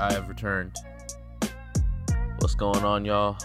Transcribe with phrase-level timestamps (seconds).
[0.00, 0.74] I have returned.
[2.38, 3.36] What's going on, y'all?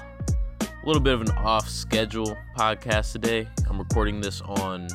[0.61, 3.45] A little bit of an off schedule podcast today.
[3.69, 4.87] I'm recording this on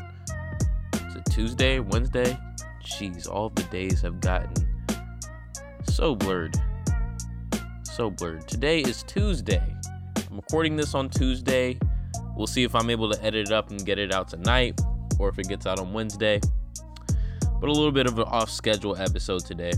[1.31, 2.39] Tuesday, Wednesday?
[2.83, 4.55] Jeez, all the days have gotten
[5.85, 6.57] so blurred.
[7.83, 8.49] So blurred.
[8.49, 9.63] Today is Tuesday.
[10.17, 11.79] I'm recording this on Tuesday.
[12.37, 14.81] We'll see if I'm able to edit it up and get it out tonight
[15.19, 16.41] or if it gets out on Wednesday.
[17.61, 19.73] But a little bit of an off schedule episode today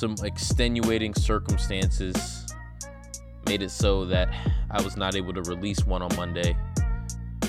[0.00, 2.46] some extenuating circumstances
[3.46, 4.32] made it so that
[4.70, 6.56] I was not able to release one on Monday.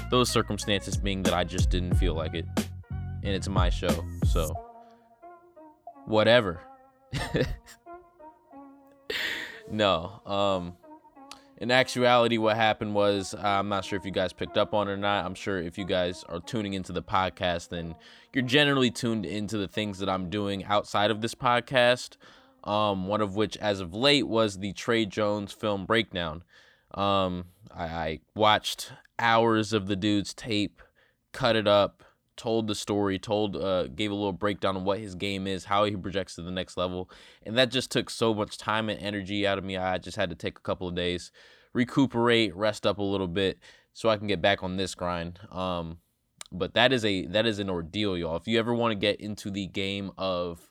[0.09, 2.45] Those circumstances being that I just didn't feel like it.
[3.23, 4.03] And it's my show.
[4.25, 4.53] So,
[6.05, 6.59] whatever.
[9.71, 10.21] no.
[10.25, 10.75] Um,
[11.55, 14.91] in actuality, what happened was I'm not sure if you guys picked up on it
[14.91, 15.23] or not.
[15.23, 17.95] I'm sure if you guys are tuning into the podcast, then
[18.33, 22.17] you're generally tuned into the things that I'm doing outside of this podcast
[22.63, 26.43] um, one of which, as of late, was the Trey Jones film breakdown.
[26.93, 30.81] Um, I, I watched hours of the dude's tape,
[31.31, 32.03] cut it up,
[32.35, 35.85] told the story, told, uh, gave a little breakdown on what his game is, how
[35.85, 37.09] he projects to the next level,
[37.43, 39.77] and that just took so much time and energy out of me.
[39.77, 41.31] I just had to take a couple of days,
[41.73, 43.59] recuperate, rest up a little bit,
[43.93, 45.39] so I can get back on this grind.
[45.51, 45.97] Um,
[46.51, 48.35] but that is a that is an ordeal, y'all.
[48.35, 50.69] If you ever want to get into the game of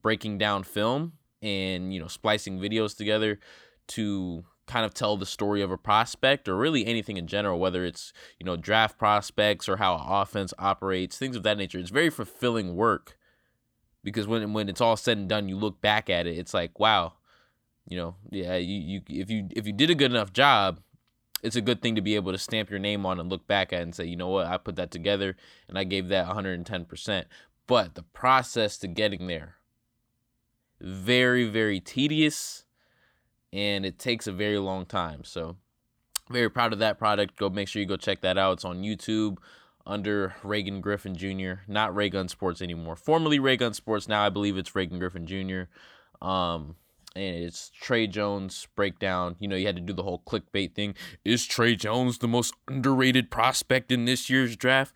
[0.00, 3.38] breaking down film, and you know splicing videos together
[3.86, 7.84] to kind of tell the story of a prospect or really anything in general whether
[7.84, 11.78] it's you know draft prospects or how offense operates things of that nature.
[11.78, 13.16] It's very fulfilling work
[14.04, 16.78] because when when it's all said and done you look back at it it's like
[16.78, 17.14] wow
[17.86, 20.80] you know yeah you, you if you if you did a good enough job
[21.42, 23.72] it's a good thing to be able to stamp your name on and look back
[23.72, 24.46] at and say you know what?
[24.46, 25.36] I put that together
[25.68, 27.24] and I gave that 110%
[27.66, 29.57] but the process to getting there
[30.80, 32.64] very, very tedious
[33.52, 35.24] and it takes a very long time.
[35.24, 35.56] So,
[36.30, 37.36] very proud of that product.
[37.36, 38.54] Go make sure you go check that out.
[38.54, 39.38] It's on YouTube
[39.86, 42.94] under Reagan Griffin Jr., not Ray Gun Sports anymore.
[42.94, 45.62] Formerly Ray Gun Sports, now I believe it's Reagan Griffin Jr.
[46.24, 46.76] Um,
[47.16, 49.36] and it's Trey Jones breakdown.
[49.38, 50.94] You know, you had to do the whole clickbait thing.
[51.24, 54.94] Is Trey Jones the most underrated prospect in this year's draft?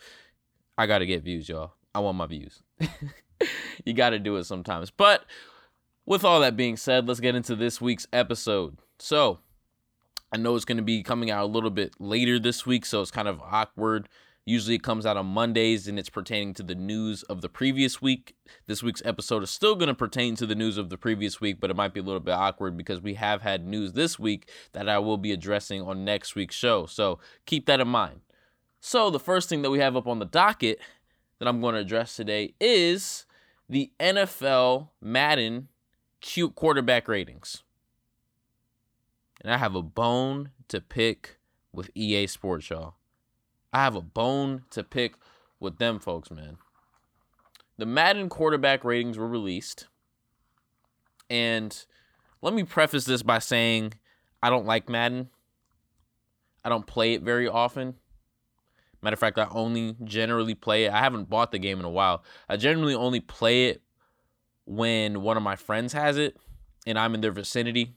[0.76, 1.72] I got to get views, y'all.
[1.94, 2.62] I want my views.
[3.84, 4.90] you got to do it sometimes.
[4.90, 5.24] But
[6.06, 8.78] with all that being said, let's get into this week's episode.
[8.98, 9.38] So,
[10.32, 13.02] I know it's going to be coming out a little bit later this week, so
[13.02, 14.08] it's kind of awkward.
[14.44, 18.02] Usually it comes out on Mondays and it's pertaining to the news of the previous
[18.02, 18.34] week.
[18.66, 21.60] This week's episode is still going to pertain to the news of the previous week,
[21.60, 24.50] but it might be a little bit awkward because we have had news this week
[24.72, 26.86] that I will be addressing on next week's show.
[26.86, 28.22] So keep that in mind.
[28.80, 30.80] So, the first thing that we have up on the docket
[31.38, 33.26] that I'm going to address today is
[33.68, 35.68] the NFL Madden
[36.22, 37.62] cute quarterback ratings.
[39.42, 41.36] And I have a bone to pick
[41.72, 42.94] with EA Sports, y'all.
[43.72, 45.16] I have a bone to pick
[45.60, 46.56] with them folks, man.
[47.76, 49.88] The Madden quarterback ratings were released.
[51.28, 51.84] And
[52.40, 53.94] let me preface this by saying
[54.42, 55.28] I don't like Madden.
[56.64, 57.94] I don't play it very often.
[59.00, 60.92] Matter of fact, I only generally play it.
[60.92, 62.22] I haven't bought the game in a while.
[62.48, 63.81] I generally only play it
[64.64, 66.36] when one of my friends has it
[66.86, 67.94] and I'm in their vicinity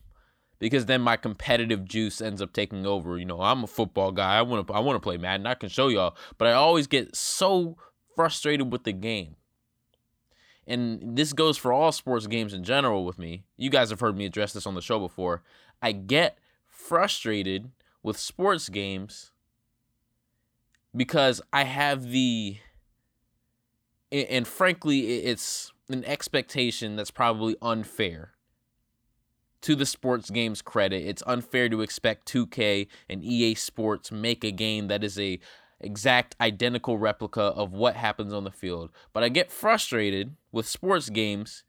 [0.60, 3.18] because then my competitive juice ends up taking over.
[3.18, 4.38] You know, I'm a football guy.
[4.38, 5.46] I want to I want to play Madden.
[5.46, 7.78] I can show y'all, but I always get so
[8.16, 9.36] frustrated with the game.
[10.68, 13.44] And this goes for all sports games in general with me.
[13.56, 15.44] You guys have heard me address this on the show before.
[15.82, 17.72] I get frustrated
[18.02, 19.32] with sports games
[20.96, 22.58] because I have the
[24.12, 28.32] and frankly it's an expectation that's probably unfair
[29.66, 31.08] to the sports game's credit.
[31.08, 35.40] It's unfair to expect 2K and EA Sports make a game that is a
[35.80, 38.92] exact identical replica of what happens on the field.
[39.12, 41.64] But I get frustrated with sports games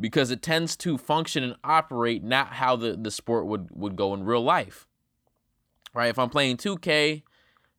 [0.00, 4.14] because it tends to function and operate not how the, the sport would, would go
[4.14, 4.86] in real life.
[5.92, 6.08] Right?
[6.08, 7.22] If I'm playing 2K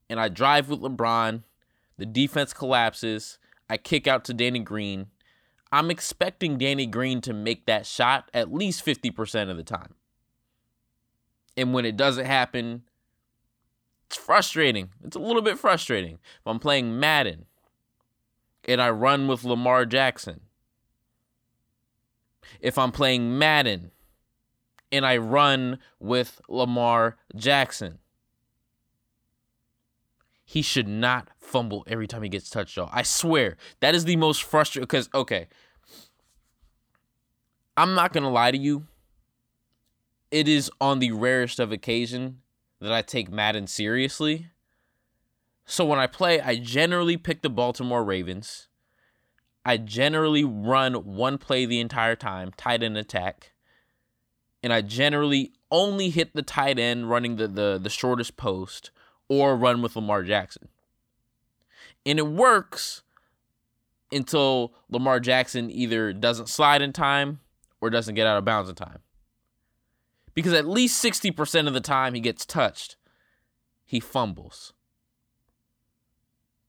[0.07, 1.41] and I drive with LeBron,
[1.97, 3.39] the defense collapses,
[3.69, 5.07] I kick out to Danny Green,
[5.71, 9.95] I'm expecting Danny Green to make that shot at least 50% of the time.
[11.57, 12.83] And when it doesn't happen,
[14.07, 14.91] it's frustrating.
[15.03, 16.13] It's a little bit frustrating.
[16.13, 17.45] If I'm playing Madden
[18.65, 20.41] and I run with Lamar Jackson,
[22.59, 23.91] if I'm playing Madden
[24.91, 27.99] and I run with Lamar Jackson,
[30.45, 32.77] he should not fumble every time he gets touched.
[32.77, 32.89] Y'all.
[32.93, 34.83] I swear that is the most frustrating.
[34.83, 35.47] Because okay,
[37.75, 38.85] I'm not to lie to you.
[40.29, 42.41] It is on the rarest of occasion
[42.79, 44.47] that I take Madden seriously.
[45.65, 48.67] So when I play, I generally pick the Baltimore Ravens.
[49.65, 53.53] I generally run one play the entire time, tight end attack.
[54.61, 58.91] And I generally only hit the tight end running the, the, the shortest post
[59.29, 60.69] or run with Lamar Jackson.
[62.05, 63.03] And it works
[64.11, 67.39] until Lamar Jackson either doesn't slide in time
[67.81, 68.99] or doesn't get out of bounds in time.
[70.33, 72.97] Because at least 60% of the time he gets touched,
[73.85, 74.73] he fumbles.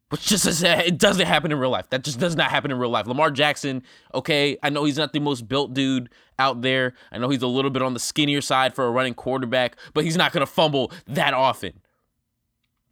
[0.08, 1.90] Which just is, it doesn't happen in real life.
[1.90, 3.08] That just does not happen in real life.
[3.08, 3.82] Lamar Jackson,
[4.14, 6.94] okay, I know he's not the most built dude out there.
[7.10, 10.04] I know he's a little bit on the skinnier side for a running quarterback, but
[10.04, 11.80] he's not going to fumble that often.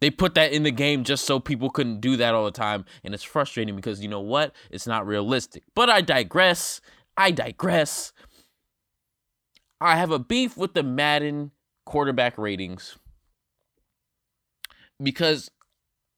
[0.01, 2.85] They put that in the game just so people couldn't do that all the time.
[3.03, 4.53] And it's frustrating because you know what?
[4.69, 5.63] It's not realistic.
[5.73, 6.81] But I digress.
[7.17, 8.11] I digress.
[9.79, 11.51] I have a beef with the Madden
[11.85, 12.97] quarterback ratings
[15.01, 15.49] because,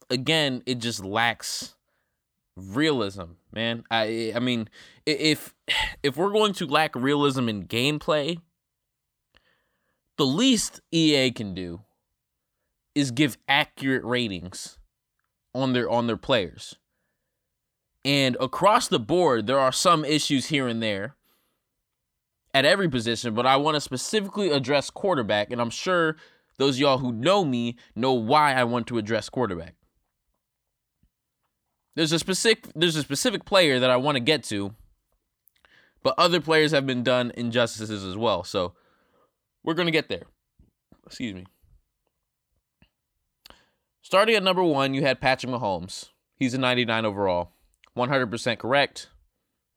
[0.09, 1.75] again, it just lacks
[2.55, 3.83] realism, man.
[3.91, 4.69] I I mean,
[5.05, 5.53] if
[6.03, 8.39] if we're going to lack realism in gameplay,
[10.17, 11.81] the least EA can do
[12.97, 14.79] is give accurate ratings
[15.53, 16.75] on their on their players.
[18.03, 21.15] And across the board, there are some issues here and there
[22.55, 26.15] at every position, but I want to specifically address quarterback, and I'm sure
[26.57, 29.75] those y'all who know me know why I want to address quarterback.
[31.95, 34.73] There's a specific there's a specific player that I want to get to,
[36.01, 38.43] but other players have been done injustices as well.
[38.43, 38.73] So
[39.63, 40.23] we're gonna get there.
[41.05, 41.45] Excuse me.
[44.07, 46.11] Starting at number one, you had Patrick Mahomes.
[46.37, 47.51] He's a 99 overall.
[47.97, 49.09] 100% correct.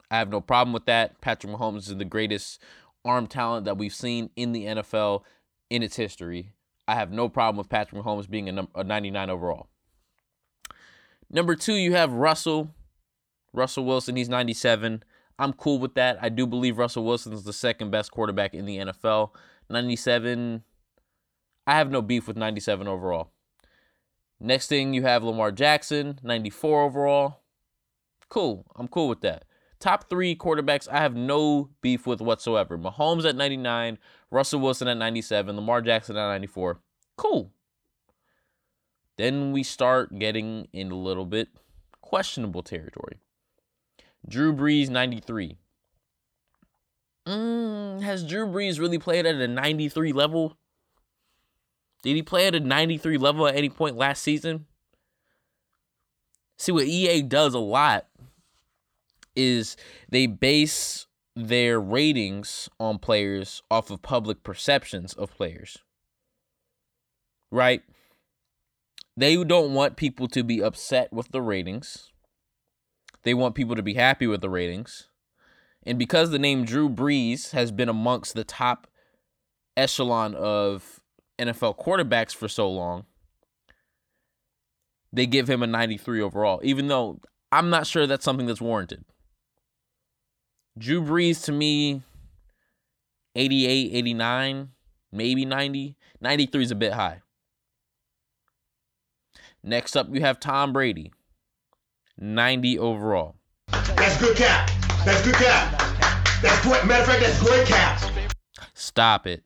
[0.08, 1.20] I have no problem with that.
[1.20, 2.62] Patrick Mahomes is the greatest
[3.04, 5.24] arm talent that we've seen in the NFL
[5.68, 6.52] in its history.
[6.86, 9.66] I have no problem with Patrick Mahomes being a, a 99 overall.
[11.28, 12.70] Number two, you have Russell.
[13.52, 15.02] Russell Wilson, he's 97.
[15.40, 16.20] I'm cool with that.
[16.22, 19.30] I do believe Russell Wilson is the second best quarterback in the NFL.
[19.68, 20.62] 97,
[21.66, 23.32] I have no beef with 97 overall.
[24.40, 27.42] Next thing you have Lamar Jackson, 94 overall.
[28.31, 28.64] Cool.
[28.75, 29.44] I'm cool with that.
[29.81, 32.78] Top three quarterbacks, I have no beef with whatsoever.
[32.78, 33.98] Mahomes at 99,
[34.31, 36.81] Russell Wilson at 97, Lamar Jackson at 94.
[37.16, 37.50] Cool.
[39.16, 41.48] Then we start getting in a little bit
[42.00, 43.19] questionable territory.
[44.26, 45.56] Drew Brees, 93.
[47.26, 50.56] Mm, has Drew Brees really played at a 93 level?
[52.02, 54.67] Did he play at a 93 level at any point last season?
[56.56, 58.06] See, what EA does a lot
[59.35, 59.76] is
[60.08, 61.06] they base
[61.37, 65.79] their ratings on players off of public perceptions of players.
[67.50, 67.82] Right?
[69.17, 72.11] They don't want people to be upset with the ratings.
[73.23, 75.08] They want people to be happy with the ratings.
[75.85, 78.87] And because the name Drew Brees has been amongst the top
[79.76, 81.00] echelon of
[81.40, 83.06] NFL quarterbacks for so long,
[85.12, 87.20] they give him a 93 overall, even though
[87.50, 89.04] I'm not sure that's something that's warranted.
[90.78, 92.02] Drew Brees to me,
[93.35, 94.68] 88, 89,
[95.12, 95.97] maybe 90.
[96.20, 97.23] 93 is a bit high.
[99.62, 101.12] Next up, you have Tom Brady,
[102.18, 103.35] 90 overall.
[103.68, 104.70] That's good cap.
[105.04, 105.78] That's good cap.
[106.42, 106.87] That's great.
[106.87, 108.00] Matter of fact, that's great cap.
[108.75, 109.42] Stop it.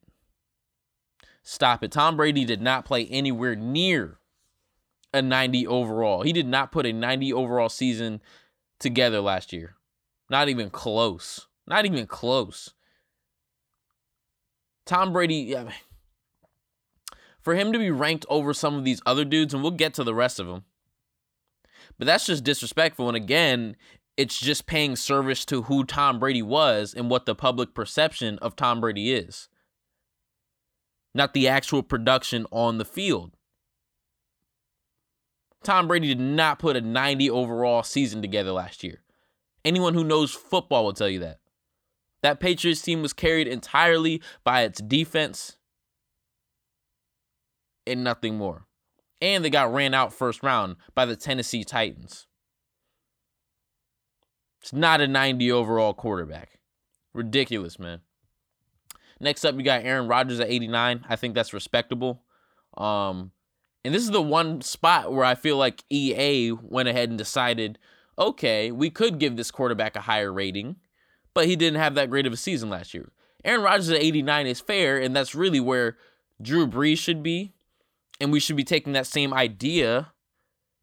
[1.45, 1.93] Stop it.
[1.93, 4.19] Tom Brady did not play anywhere near
[5.13, 6.23] a 90 overall.
[6.23, 8.23] He did not put a 90 overall season
[8.79, 9.77] together last year.
[10.31, 11.47] Not even close.
[11.67, 12.73] Not even close.
[14.87, 15.55] Tom Brady,
[17.41, 20.05] for him to be ranked over some of these other dudes, and we'll get to
[20.05, 20.65] the rest of them,
[21.99, 23.09] but that's just disrespectful.
[23.09, 23.77] And again,
[24.17, 28.57] it's just paying service to who Tom Brady was and what the public perception of
[28.57, 29.49] Tom Brady is
[31.15, 33.37] not the actual production on the field.
[35.63, 39.03] Tom Brady did not put a 90 overall season together last year.
[39.65, 41.39] Anyone who knows football will tell you that.
[42.23, 45.57] That Patriots team was carried entirely by its defense
[47.87, 48.67] and nothing more.
[49.21, 52.27] And they got ran out first round by the Tennessee Titans.
[54.61, 56.59] It's not a 90 overall quarterback.
[57.13, 58.01] Ridiculous, man.
[59.21, 61.05] Next up, you got Aaron Rodgers at 89.
[61.09, 62.23] I think that's respectable.
[62.77, 63.33] Um,
[63.85, 67.79] and this is the one spot where I feel like EA went ahead and decided,
[68.19, 70.77] okay, we could give this quarterback a higher rating,
[71.35, 73.11] but he didn't have that great of a season last year.
[73.45, 75.99] Aaron Rodgers at 89 is fair, and that's really where
[76.41, 77.53] Drew Brees should be.
[78.21, 80.13] And we should be taking that same idea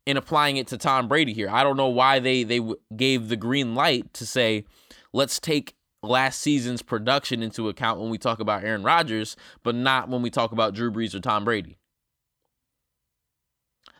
[0.05, 1.49] and applying it to Tom Brady here.
[1.49, 2.59] I don't know why they they
[2.95, 4.65] gave the green light to say
[5.13, 10.09] let's take last season's production into account when we talk about Aaron Rodgers, but not
[10.09, 11.77] when we talk about Drew Brees or Tom Brady.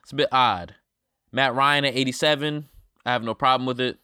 [0.01, 0.75] It's a bit odd.
[1.31, 2.67] Matt Ryan at 87,
[3.05, 4.00] I have no problem with it.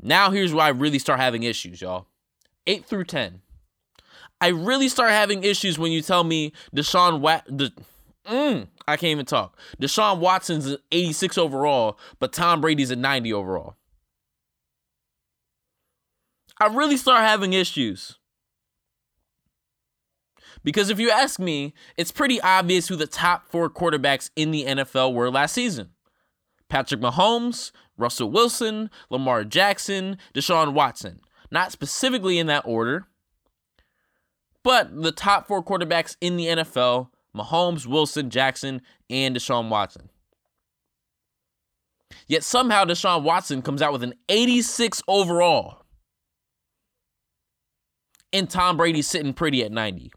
[0.00, 2.06] Now here's where I really start having issues, y'all.
[2.66, 3.40] 8 through 10.
[4.40, 7.72] I really start having issues when you tell me Deshaun Wat the
[8.28, 9.58] mm, I can't even talk.
[9.80, 13.74] Deshaun Watson's 86 overall, but Tom Brady's at 90 overall.
[16.60, 18.16] I really start having issues.
[20.64, 24.64] Because if you ask me, it's pretty obvious who the top four quarterbacks in the
[24.64, 25.90] NFL were last season
[26.68, 31.20] Patrick Mahomes, Russell Wilson, Lamar Jackson, Deshaun Watson.
[31.50, 33.06] Not specifically in that order,
[34.62, 40.10] but the top four quarterbacks in the NFL Mahomes, Wilson, Jackson, and Deshaun Watson.
[42.26, 45.77] Yet somehow Deshaun Watson comes out with an 86 overall.
[48.32, 50.12] And Tom Brady's sitting pretty at 90.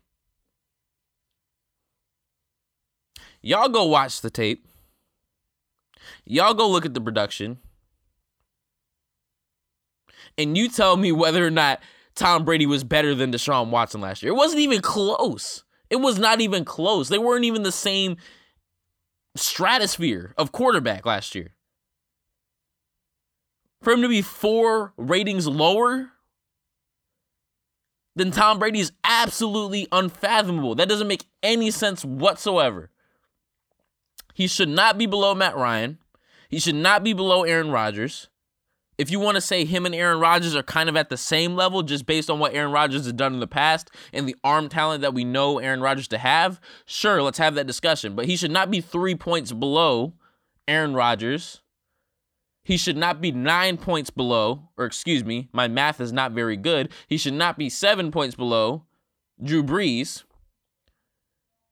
[3.41, 4.67] Y'all go watch the tape.
[6.25, 7.57] Y'all go look at the production.
[10.37, 11.81] And you tell me whether or not
[12.15, 14.31] Tom Brady was better than Deshaun Watson last year.
[14.31, 15.63] It wasn't even close.
[15.89, 17.09] It was not even close.
[17.09, 18.17] They weren't even the same
[19.35, 21.55] stratosphere of quarterback last year.
[23.81, 26.11] For him to be four ratings lower
[28.15, 30.75] than Tom Brady is absolutely unfathomable.
[30.75, 32.89] That doesn't make any sense whatsoever.
[34.33, 35.99] He should not be below Matt Ryan.
[36.49, 38.29] He should not be below Aaron Rodgers.
[38.97, 41.55] If you want to say him and Aaron Rodgers are kind of at the same
[41.55, 44.69] level just based on what Aaron Rodgers has done in the past and the arm
[44.69, 48.15] talent that we know Aaron Rodgers to have, sure, let's have that discussion.
[48.15, 50.13] But he should not be three points below
[50.67, 51.60] Aaron Rodgers.
[52.63, 56.57] He should not be nine points below, or excuse me, my math is not very
[56.57, 56.91] good.
[57.07, 58.85] He should not be seven points below
[59.43, 60.23] Drew Brees.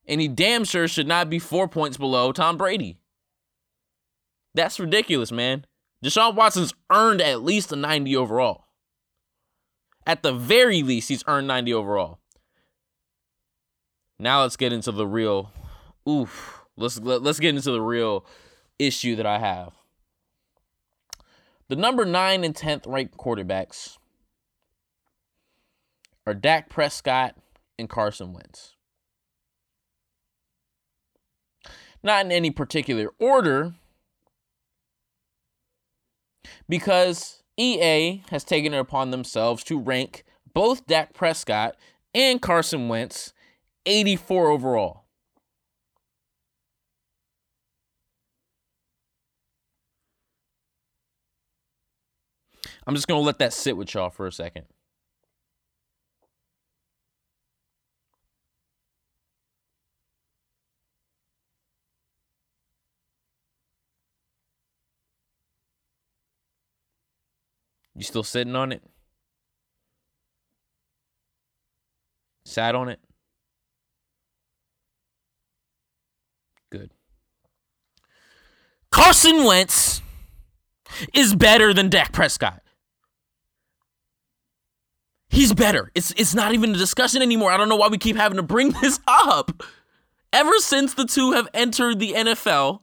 [0.08, 2.98] And he damn sure should not be four points below Tom Brady.
[4.56, 5.66] That's ridiculous, man.
[6.04, 8.66] Deshaun Watson's earned at least a 90 overall.
[10.08, 12.20] At the very least, he's earned 90 overall.
[14.18, 15.52] Now let's get into the real
[16.08, 16.66] oof.
[16.76, 18.26] Let's let's get into the real
[18.78, 19.74] issue that I have.
[21.70, 23.98] The number 9 and 10th ranked quarterbacks
[26.26, 27.36] are Dak Prescott
[27.78, 28.76] and Carson Wentz.
[32.02, 33.76] Not in any particular order,
[36.68, 40.24] because EA has taken it upon themselves to rank
[40.54, 41.76] both Dak Prescott
[42.16, 43.34] and Carson Wentz
[43.86, 44.99] 84 overall.
[52.88, 54.66] I'm just going to let that sit with y'all for a second.
[68.00, 68.82] You still sitting on it?
[72.46, 73.00] Sat on it?
[76.72, 76.92] Good.
[78.90, 80.02] Carson Wentz
[81.14, 82.64] is better than Dak Prescott.
[85.30, 85.92] He's better.
[85.96, 87.52] It's it's not even a discussion anymore.
[87.52, 89.64] I don't know why we keep having to bring this up.
[90.34, 92.82] Ever since the two have entered the NFL,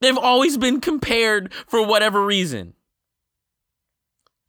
[0.00, 2.74] they've always been compared for whatever reason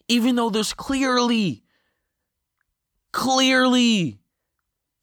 [0.08, 1.64] even though there's clearly,
[3.12, 4.20] clearly,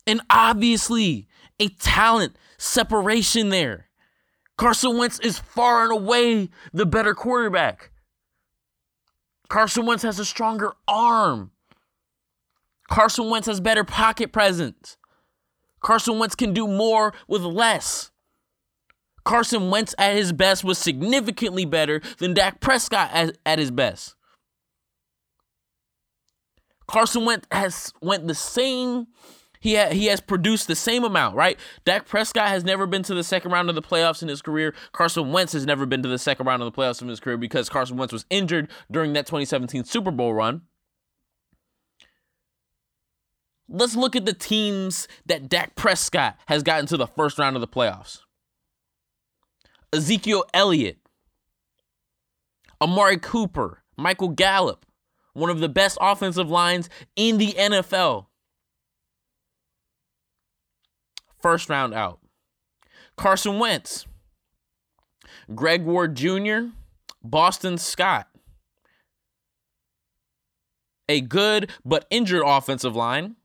[0.06, 3.88] and obviously a talent separation there.
[4.56, 7.90] Carson Wentz is far and away the better quarterback.
[9.52, 11.50] Carson Wentz has a stronger arm.
[12.88, 14.96] Carson Wentz has better pocket presence.
[15.80, 18.12] Carson Wentz can do more with less.
[19.26, 24.14] Carson Wentz at his best was significantly better than Dak Prescott at, at his best.
[26.86, 29.08] Carson Wentz has went the same.
[29.62, 31.56] He ha- he has produced the same amount, right?
[31.84, 34.74] Dak Prescott has never been to the second round of the playoffs in his career.
[34.90, 37.36] Carson Wentz has never been to the second round of the playoffs in his career
[37.36, 40.62] because Carson Wentz was injured during that 2017 Super Bowl run.
[43.68, 47.60] Let's look at the teams that Dak Prescott has gotten to the first round of
[47.60, 48.18] the playoffs.
[49.92, 50.98] Ezekiel Elliott,
[52.80, 54.84] Amari Cooper, Michael Gallup,
[55.34, 58.26] one of the best offensive lines in the NFL.
[61.42, 62.20] First round out.
[63.16, 64.06] Carson Wentz,
[65.54, 66.68] Greg Ward Jr.,
[67.22, 68.28] Boston Scott.
[71.08, 73.36] A good but injured offensive line.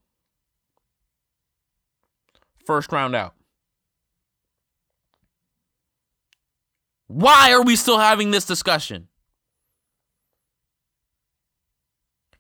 [2.66, 3.34] First round out.
[7.08, 9.08] Why are we still having this discussion?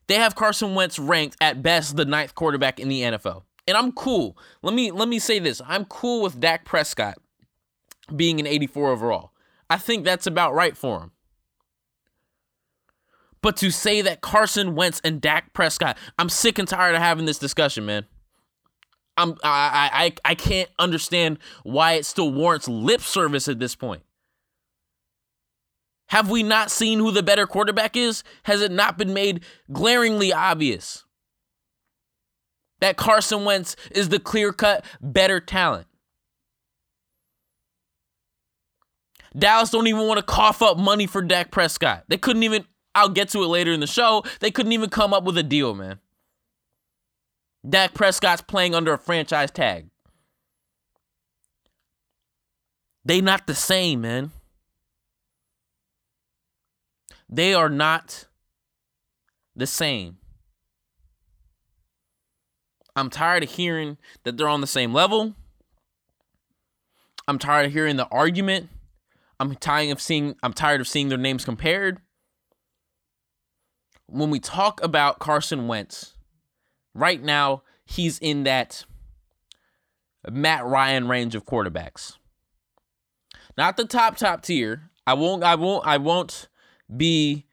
[0.08, 3.44] They have Carson Wentz ranked at best the ninth quarterback in the NFL.
[3.68, 4.38] And I'm cool.
[4.62, 5.62] Let me let me say this.
[5.66, 7.18] I'm cool with Dak Prescott
[8.16, 9.32] being an 84 overall.
[9.70, 11.12] I think that's about right for him.
[13.42, 17.26] But to say that Carson Wentz and Dak Prescott, I'm sick and tired of having
[17.26, 18.06] this discussion, man.
[19.18, 24.04] I'm I I I can't understand why it still warrants lip service at this point.
[26.10, 28.24] Have we not seen who the better quarterback is?
[28.44, 31.04] Has it not been made glaringly obvious
[32.80, 35.88] that Carson Wentz is the clear cut better talent?
[39.38, 42.04] Dallas don't even want to cough up money for Dak Prescott.
[42.08, 42.66] They couldn't even,
[42.96, 45.44] I'll get to it later in the show, they couldn't even come up with a
[45.44, 46.00] deal, man.
[47.68, 49.90] Dak Prescott's playing under a franchise tag.
[53.04, 54.32] They not the same, man.
[57.30, 58.26] They are not
[59.56, 60.18] the same.
[62.98, 65.36] I'm tired of hearing that they're on the same level.
[67.27, 68.70] I'm tired of hearing the argument.
[69.39, 72.00] I'm tired of seeing I'm tired of seeing their names compared.
[74.08, 76.16] When we talk about Carson Wentz,
[76.96, 78.84] right now he's in that
[80.27, 82.18] Matt Ryan range of quarterbacks.
[83.58, 84.89] Not the top top tier.
[85.06, 86.48] I won't I won't I won't
[86.95, 87.45] be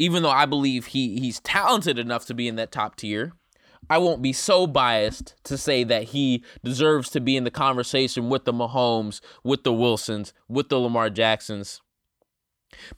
[0.00, 3.34] even though I believe he he's talented enough to be in that top tier,
[3.90, 8.28] I won't be so biased to say that he deserves to be in the conversation
[8.28, 11.82] with the Mahomes, with the Wilsons, with the Lamar Jacksons.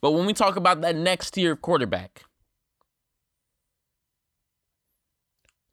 [0.02, 2.24] But when we talk about that next tier of quarterback,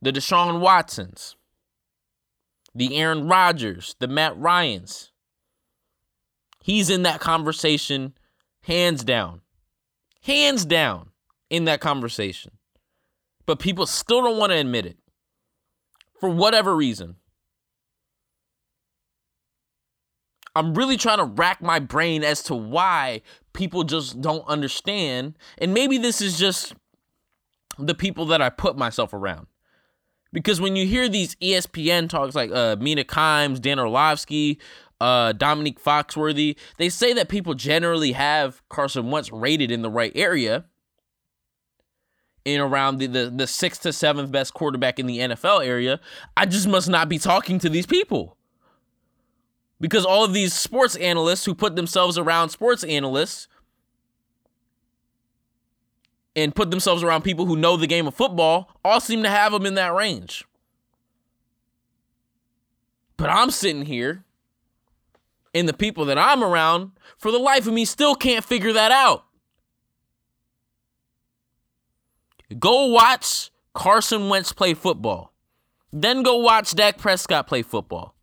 [0.01, 1.35] the Deshaun Watsons,
[2.73, 5.11] the Aaron Rodgers, the Matt Ryans,
[6.63, 8.13] he's in that conversation
[8.61, 9.41] hands down.
[10.23, 11.09] Hands down
[11.49, 12.53] in that conversation.
[13.45, 14.97] But people still don't want to admit it
[16.19, 17.15] for whatever reason.
[20.55, 23.21] I'm really trying to rack my brain as to why
[23.53, 25.35] people just don't understand.
[25.57, 26.73] And maybe this is just
[27.77, 29.47] the people that I put myself around.
[30.31, 34.59] Because when you hear these ESPN talks like uh, Mina Kimes, Dan Orlovsky,
[34.99, 40.11] uh, Dominique Foxworthy, they say that people generally have Carson Wentz rated in the right
[40.13, 40.65] area,
[42.53, 45.99] in around the, the, the sixth to seventh best quarterback in the NFL area.
[46.35, 48.35] I just must not be talking to these people.
[49.81, 53.47] Because all of these sports analysts who put themselves around sports analysts
[56.35, 59.51] and put themselves around people who know the game of football all seem to have
[59.51, 60.45] them in that range.
[63.15, 64.23] But I'm sitting here
[65.53, 68.91] and the people that I'm around, for the life of me, still can't figure that
[68.91, 69.25] out.
[72.57, 75.33] Go watch Carson Wentz play football.
[75.91, 78.15] Then go watch Dak Prescott play football.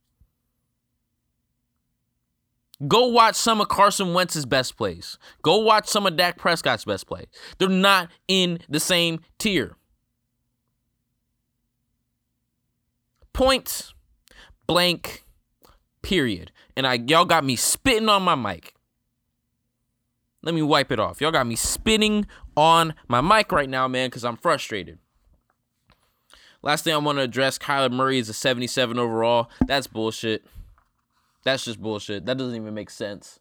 [2.86, 5.18] Go watch some of Carson Wentz's best plays.
[5.42, 7.26] Go watch some of Dak Prescott's best plays.
[7.58, 9.76] They're not in the same tier.
[13.32, 13.94] Point
[14.66, 15.24] blank
[16.02, 16.52] period.
[16.76, 18.74] And I y'all got me spitting on my mic.
[20.42, 21.20] Let me wipe it off.
[21.20, 24.98] Y'all got me spitting on my mic right now, man, because I'm frustrated.
[26.62, 29.50] Last thing I want to address Kyler Murray is a 77 overall.
[29.66, 30.44] That's bullshit.
[31.44, 32.26] That's just bullshit.
[32.26, 33.38] That doesn't even make sense.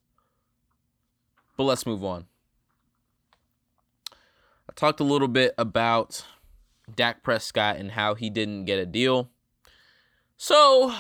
[1.58, 2.26] But let's move on.
[4.70, 6.26] I talked a little bit about
[6.94, 9.30] Dak Prescott and how he didn't get a deal.
[10.38, 10.94] So,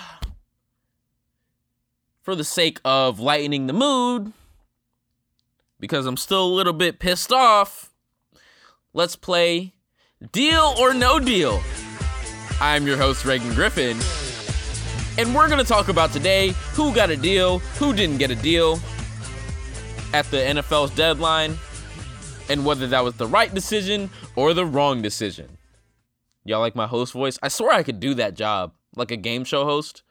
[2.21, 4.33] for the sake of lightening the mood,
[5.79, 7.91] because I'm still a little bit pissed off,
[8.95, 9.73] let's play
[10.31, 11.61] Deal or No Deal.
[12.61, 13.97] I'm your host, Reagan Griffin,
[15.17, 18.35] and we're going to talk about today who got a deal, who didn't get a
[18.35, 18.79] deal
[20.13, 21.57] at the NFL's deadline,
[22.47, 25.57] and whether that was the right decision or the wrong decision.
[26.45, 27.37] Y'all like my host voice?
[27.43, 30.03] I swear I could do that job like a game show host.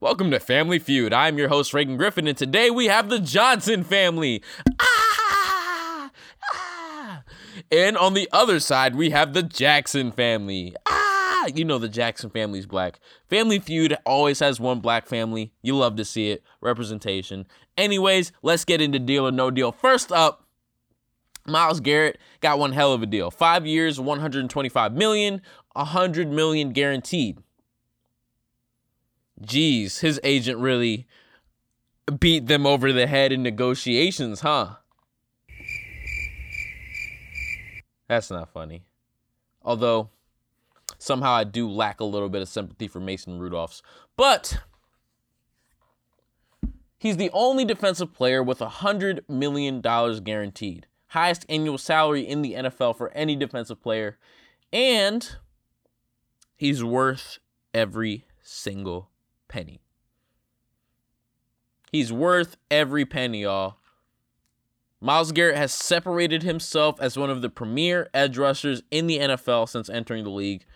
[0.00, 1.12] Welcome to Family Feud.
[1.12, 4.42] I'm your host, Reagan Griffin, and today we have the Johnson family.
[7.70, 10.74] And on the other side, we have the Jackson family.
[10.86, 12.98] Ah, you know the Jackson family's black.
[13.28, 15.52] Family Feud always has one black family.
[15.62, 16.42] You love to see it.
[16.60, 17.46] Representation.
[17.78, 19.70] Anyways, let's get into deal or no deal.
[19.70, 20.46] First up,
[21.46, 23.30] Myles Garrett got one hell of a deal.
[23.30, 25.40] Five years, 125 million,
[25.72, 27.38] 100 million guaranteed.
[29.42, 31.06] Jeez, his agent really
[32.18, 34.76] beat them over the head in negotiations, huh?
[38.10, 38.82] That's not funny.
[39.62, 40.10] Although,
[40.98, 43.82] somehow I do lack a little bit of sympathy for Mason Rudolphs.
[44.16, 44.58] But
[46.98, 50.88] he's the only defensive player with $100 million guaranteed.
[51.10, 54.18] Highest annual salary in the NFL for any defensive player.
[54.72, 55.36] And
[56.56, 57.38] he's worth
[57.72, 59.10] every single
[59.46, 59.82] penny.
[61.92, 63.76] He's worth every penny, y'all.
[65.00, 69.68] Myles Garrett has separated himself as one of the premier edge rushers in the NFL
[69.68, 70.66] since entering the league.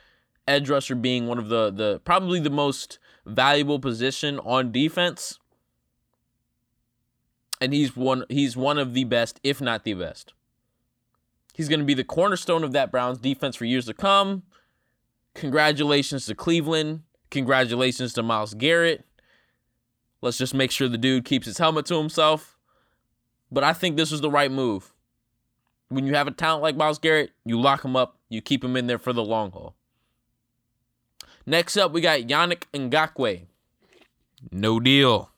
[0.48, 5.38] Edge rusher being one of the the probably the most valuable position on defense.
[7.60, 10.32] And he's one he's one of the best, if not the best.
[11.54, 14.42] He's going to be the cornerstone of that Browns defense for years to come.
[15.34, 17.02] Congratulations to Cleveland.
[17.30, 19.04] Congratulations to Myles Garrett.
[20.20, 22.53] Let's just make sure the dude keeps his helmet to himself
[23.54, 24.92] but I think this was the right move.
[25.88, 28.76] When you have a talent like Myles Garrett, you lock him up, you keep him
[28.76, 29.76] in there for the long haul.
[31.46, 33.46] Next up, we got Yannick Ngakoue.
[34.50, 35.30] No deal.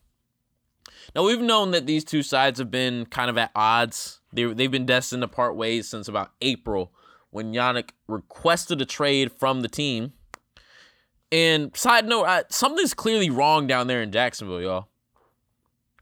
[1.15, 4.19] Now, we've known that these two sides have been kind of at odds.
[4.33, 6.91] They, they've been destined to part ways since about April
[7.29, 10.13] when Yannick requested a trade from the team.
[11.31, 14.87] And side note, I, something's clearly wrong down there in Jacksonville, y'all.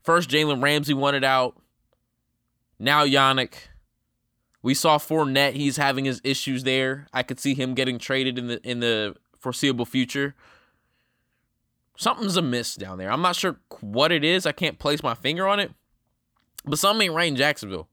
[0.04, 1.60] First, Jalen Ramsey wanted out.
[2.79, 3.53] Now Yannick.
[4.61, 5.53] We saw Fournette.
[5.53, 7.07] He's having his issues there.
[7.13, 10.35] I could see him getting traded in the in the foreseeable future.
[11.97, 13.11] Something's amiss down there.
[13.11, 14.45] I'm not sure what it is.
[14.45, 15.71] I can't place my finger on it.
[16.65, 17.88] But something ain't right in Jacksonville.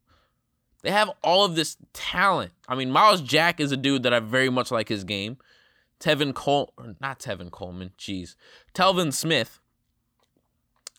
[0.83, 2.53] They have all of this talent.
[2.67, 5.37] I mean, Myles Jack is a dude that I very much like his game.
[6.01, 8.35] Tevin Cole, not Tevin Coleman, jeez.
[8.75, 9.61] Telvin Smith.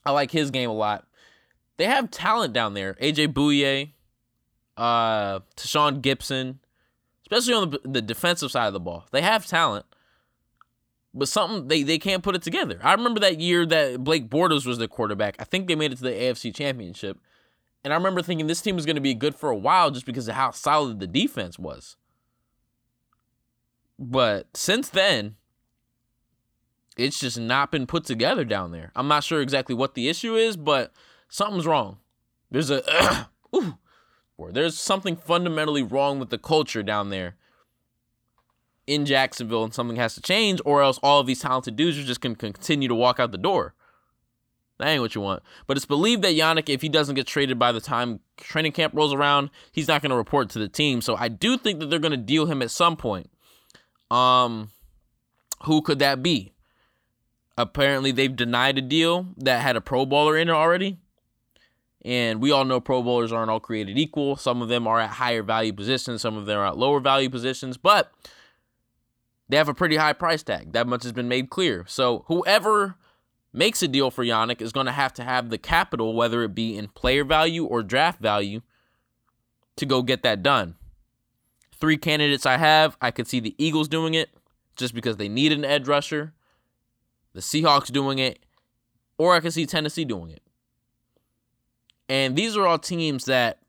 [0.06, 1.06] I like his game a lot
[1.78, 2.96] they have talent down there.
[2.96, 3.92] AJ Bouye,
[4.78, 6.58] uh, Tashaun Gipson,
[7.24, 9.06] especially on the, the defensive side of the ball.
[9.12, 9.86] They have talent,
[11.14, 12.80] but something they, they can't put it together.
[12.84, 15.36] I remember that year that Blake Bortles was the quarterback.
[15.40, 17.20] I think they made it to the AFC Championship.
[17.84, 20.06] And I remember thinking this team was going to be good for a while just
[20.06, 21.98] because of how solid the defense was.
[24.00, 25.36] But since then,
[26.98, 28.92] it's just not been put together down there.
[28.96, 30.94] I'm not sure exactly what the issue is, but
[31.34, 31.98] something's wrong.
[32.52, 33.78] There's a ooh,
[34.38, 37.36] or there's something fundamentally wrong with the culture down there
[38.86, 42.04] in Jacksonville, and something has to change, or else all of these talented dudes are
[42.04, 43.74] just gonna continue to walk out the door.
[44.78, 45.44] That ain't what you want.
[45.66, 48.94] But it's believed that Yannick, if he doesn't get traded by the time training camp
[48.96, 51.02] rolls around, he's not gonna report to the team.
[51.02, 53.32] So I do think that they're gonna deal him at some point.
[54.12, 54.70] Um,
[55.64, 56.54] who could that be?
[57.58, 61.00] Apparently, they've denied a deal that had a Pro Bowler in it already.
[62.06, 64.36] And we all know Pro Bowlers aren't all created equal.
[64.36, 67.30] Some of them are at higher value positions, some of them are at lower value
[67.30, 68.12] positions, but
[69.48, 70.74] they have a pretty high price tag.
[70.74, 71.86] That much has been made clear.
[71.88, 72.96] So whoever
[73.54, 76.56] makes a deal for Yannick is going to have to have the capital, whether it
[76.56, 78.62] be in player value or draft value,
[79.76, 80.76] to go get that done.
[81.76, 84.30] Three candidates I have, I could see the Eagles doing it
[84.76, 86.34] just because they need an edge rusher,
[87.34, 88.40] the Seahawks doing it,
[89.18, 90.43] or I could see Tennessee doing it.
[92.10, 93.60] And these are all teams that,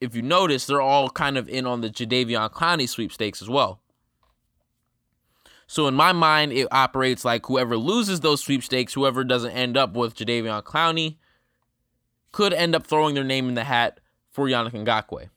[0.00, 3.80] if you notice, they're all kind of in on the Jadeveon Clowney sweepstakes as well.
[5.66, 9.94] So in my mind, it operates like whoever loses those sweepstakes, whoever doesn't end up
[9.94, 11.16] with Jadeveon Clowney,
[12.30, 14.00] could end up throwing their name in the hat
[14.30, 15.28] for Yannick Ngakoue.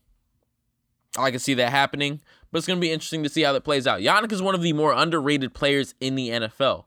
[1.17, 3.63] I can see that happening, but it's going to be interesting to see how that
[3.63, 4.01] plays out.
[4.01, 6.85] Yannick is one of the more underrated players in the NFL.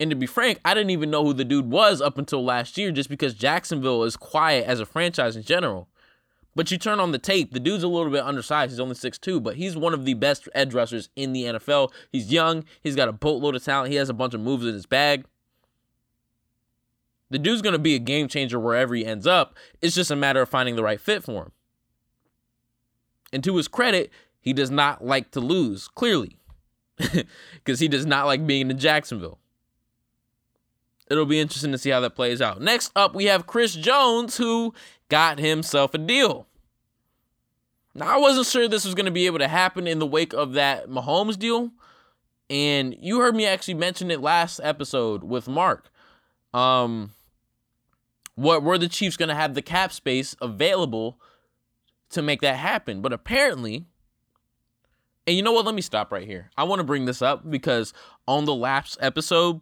[0.00, 2.78] And to be frank, I didn't even know who the dude was up until last
[2.78, 5.88] year just because Jacksonville is quiet as a franchise in general.
[6.56, 8.72] But you turn on the tape, the dude's a little bit undersized.
[8.72, 11.92] He's only 6'2, but he's one of the best edge rushers in the NFL.
[12.10, 14.72] He's young, he's got a boatload of talent, he has a bunch of moves in
[14.72, 15.26] his bag.
[17.28, 19.54] The dude's going to be a game changer wherever he ends up.
[19.82, 21.52] It's just a matter of finding the right fit for him.
[23.32, 24.10] And to his credit,
[24.40, 26.38] he does not like to lose, clearly,
[26.98, 29.39] because he does not like being in Jacksonville
[31.10, 32.60] it'll be interesting to see how that plays out.
[32.60, 34.72] Next up, we have Chris Jones, who
[35.08, 36.46] got himself a deal.
[37.94, 40.32] Now, I wasn't sure this was going to be able to happen in the wake
[40.32, 41.70] of that Mahomes deal.
[42.48, 45.90] And you heard me actually mention it last episode with Mark.
[46.54, 47.10] Um,
[48.36, 51.20] what were the Chiefs going to have the cap space available
[52.10, 53.02] to make that happen?
[53.02, 53.86] But apparently,
[55.26, 55.64] and you know what?
[55.64, 56.50] Let me stop right here.
[56.56, 57.92] I want to bring this up because
[58.26, 59.60] on the last episode,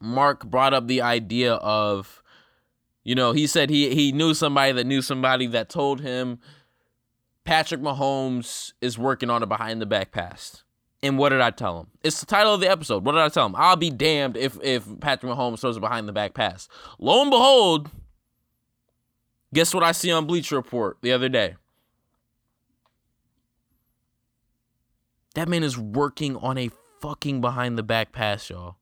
[0.00, 2.22] Mark brought up the idea of,
[3.04, 6.38] you know, he said he he knew somebody that knew somebody that told him
[7.44, 10.64] Patrick Mahomes is working on a behind the back pass.
[11.02, 11.86] And what did I tell him?
[12.02, 13.04] It's the title of the episode.
[13.04, 13.54] What did I tell him?
[13.56, 16.68] I'll be damned if if Patrick Mahomes throws a behind the back pass.
[16.98, 17.90] Lo and behold,
[19.54, 21.56] guess what I see on Bleacher Report the other day?
[25.34, 28.76] That man is working on a fucking behind the back pass, y'all.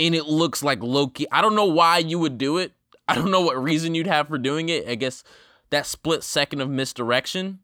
[0.00, 1.26] And it looks like Loki.
[1.30, 2.72] I don't know why you would do it.
[3.06, 4.88] I don't know what reason you'd have for doing it.
[4.88, 5.22] I guess
[5.70, 7.60] that split second of misdirection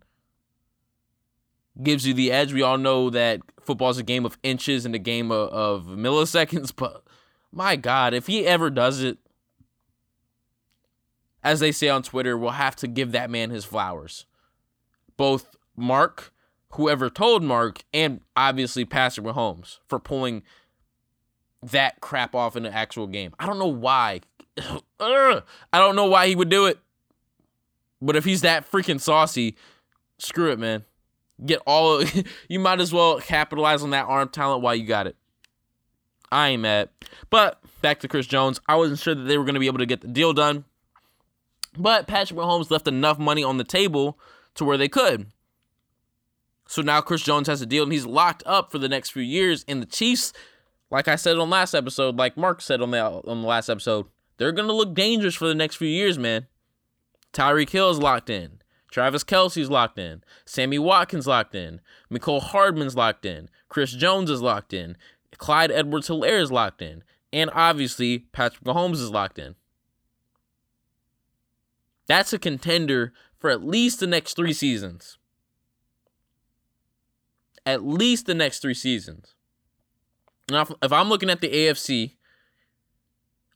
[1.83, 2.53] gives you the edge.
[2.53, 5.87] We all know that football is a game of inches and a game of, of
[5.87, 7.03] milliseconds, but
[7.51, 9.19] my God, if he ever does it,
[11.43, 14.27] as they say on Twitter, we'll have to give that man his flowers.
[15.17, 16.33] Both Mark
[16.77, 20.43] whoever told Mark and obviously Patrick Mahomes for pulling
[21.71, 23.35] that crap off in the actual game.
[23.39, 24.21] I don't know why.
[25.01, 26.79] I don't know why he would do it.
[28.01, 29.57] But if he's that freaking saucy,
[30.19, 30.85] screw it, man.
[31.45, 35.07] Get all of, you might as well capitalize on that arm talent while you got
[35.07, 35.17] it.
[36.31, 36.89] I ain't mad.
[37.31, 38.61] But back to Chris Jones.
[38.69, 40.65] I wasn't sure that they were going to be able to get the deal done.
[41.79, 44.19] But Patrick Mahomes left enough money on the table
[44.55, 45.27] to where they could.
[46.69, 49.23] So now Chris Jones has a deal and he's locked up for the next few
[49.23, 49.65] years.
[49.69, 50.33] And the Chiefs,
[50.91, 54.07] like I said on last episode, like Mark said on the on the last episode,
[54.37, 56.47] they're gonna look dangerous for the next few years, man.
[57.33, 58.61] Tyreek Hill's locked in.
[58.91, 60.23] Travis Kelce's locked in.
[60.47, 61.81] Sammy Watkins locked in.
[62.11, 63.51] Mecole Hardman's locked in.
[63.69, 64.97] Chris Jones is locked in.
[65.37, 67.03] Clyde Edwards Helaire is locked in.
[67.33, 69.55] And obviously, Patrick Mahomes is locked in.
[72.07, 75.19] That's a contender for at least the next three seasons
[77.67, 79.35] at least the next three seasons.
[80.49, 82.13] Now, if I'm looking at the AFC,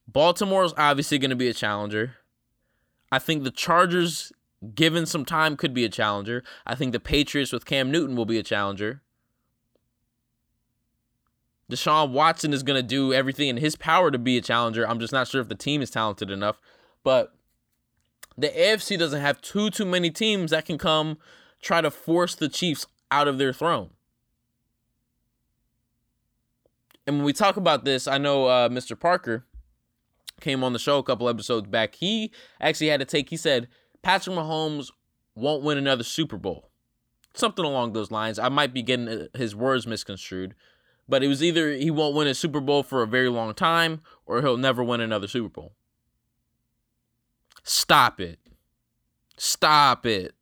[0.08, 2.16] Baltimore is obviously going to be a challenger.
[3.12, 4.32] I think the Chargers,
[4.74, 6.42] given some time, could be a challenger.
[6.66, 9.02] I think the Patriots with Cam Newton will be a challenger.
[11.70, 14.86] Deshaun Watson is going to do everything in his power to be a challenger.
[14.86, 16.60] I'm just not sure if the team is talented enough.
[17.04, 17.32] But
[18.36, 21.18] the AFC doesn't have too too many teams that can come
[21.62, 23.90] try to force the Chiefs out of their throne.
[27.06, 28.98] And when we talk about this, I know uh, Mr.
[28.98, 29.44] Parker
[30.40, 31.94] came on the show a couple episodes back.
[31.96, 33.68] He actually had to take, he said,
[34.02, 34.90] Patrick Mahomes
[35.34, 36.70] won't win another Super Bowl.
[37.34, 38.38] Something along those lines.
[38.38, 40.54] I might be getting uh, his words misconstrued,
[41.08, 44.00] but it was either he won't win a Super Bowl for a very long time
[44.26, 45.72] or he'll never win another Super Bowl.
[47.62, 48.38] Stop it.
[49.36, 50.34] Stop it.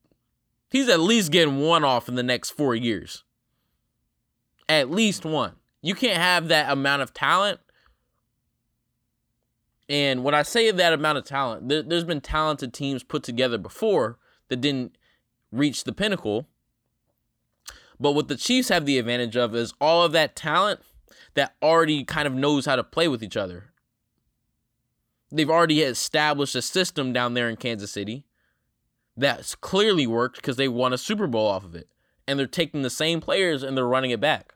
[0.71, 3.25] He's at least getting one off in the next four years.
[4.68, 5.58] At least one.
[5.83, 7.61] You can't have that amount of talent.
[9.88, 13.57] And when I say that amount of talent, there, has been talented teams put together
[13.57, 14.97] before that didn't
[15.51, 16.47] reach the pinnacle.
[17.99, 20.81] But what the Chiefs have the advantage of is all of that talent
[21.35, 23.73] that already kind of knows how to play with each other.
[25.31, 28.25] They've already established a system down there in Kansas City
[29.17, 31.88] that's clearly worked because they won a Super Bowl off of it.
[32.27, 34.55] And they're taking the same players and they're running it back.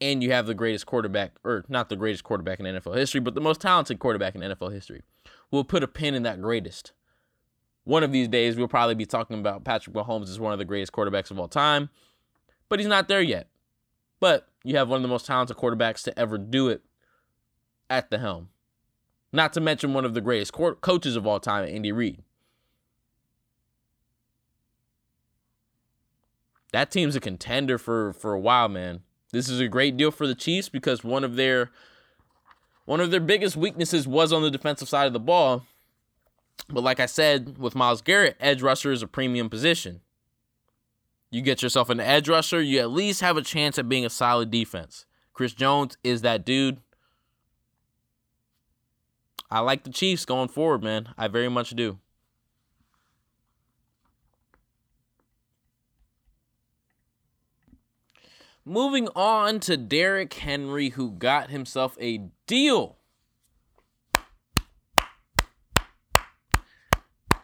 [0.00, 3.34] And you have the greatest quarterback, or not the greatest quarterback in NFL history, but
[3.34, 5.02] the most talented quarterback in NFL history.
[5.50, 6.92] We'll put a pin in that greatest.
[7.84, 10.64] One of these days, we'll probably be talking about Patrick Mahomes as one of the
[10.64, 11.88] greatest quarterbacks of all time,
[12.68, 13.48] but he's not there yet.
[14.20, 16.82] But you have one of the most talented quarterbacks to ever do it
[17.88, 18.50] at the helm.
[19.32, 22.22] Not to mention one of the greatest co- coaches of all time, Andy Reid.
[26.72, 29.00] That team's a contender for for a while, man.
[29.32, 31.70] This is a great deal for the Chiefs because one of their
[32.86, 35.66] one of their biggest weaknesses was on the defensive side of the ball.
[36.70, 40.00] But like I said, with Myles Garrett, edge rusher is a premium position.
[41.30, 44.10] You get yourself an edge rusher, you at least have a chance at being a
[44.10, 45.04] solid defense.
[45.34, 46.80] Chris Jones is that dude.
[49.50, 51.10] I like the Chiefs going forward, man.
[51.16, 51.98] I very much do.
[58.68, 62.98] Moving on to Derrick Henry, who got himself a deal.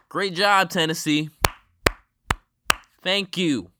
[0.07, 1.31] Great job, Tennessee.
[3.01, 3.71] Thank you.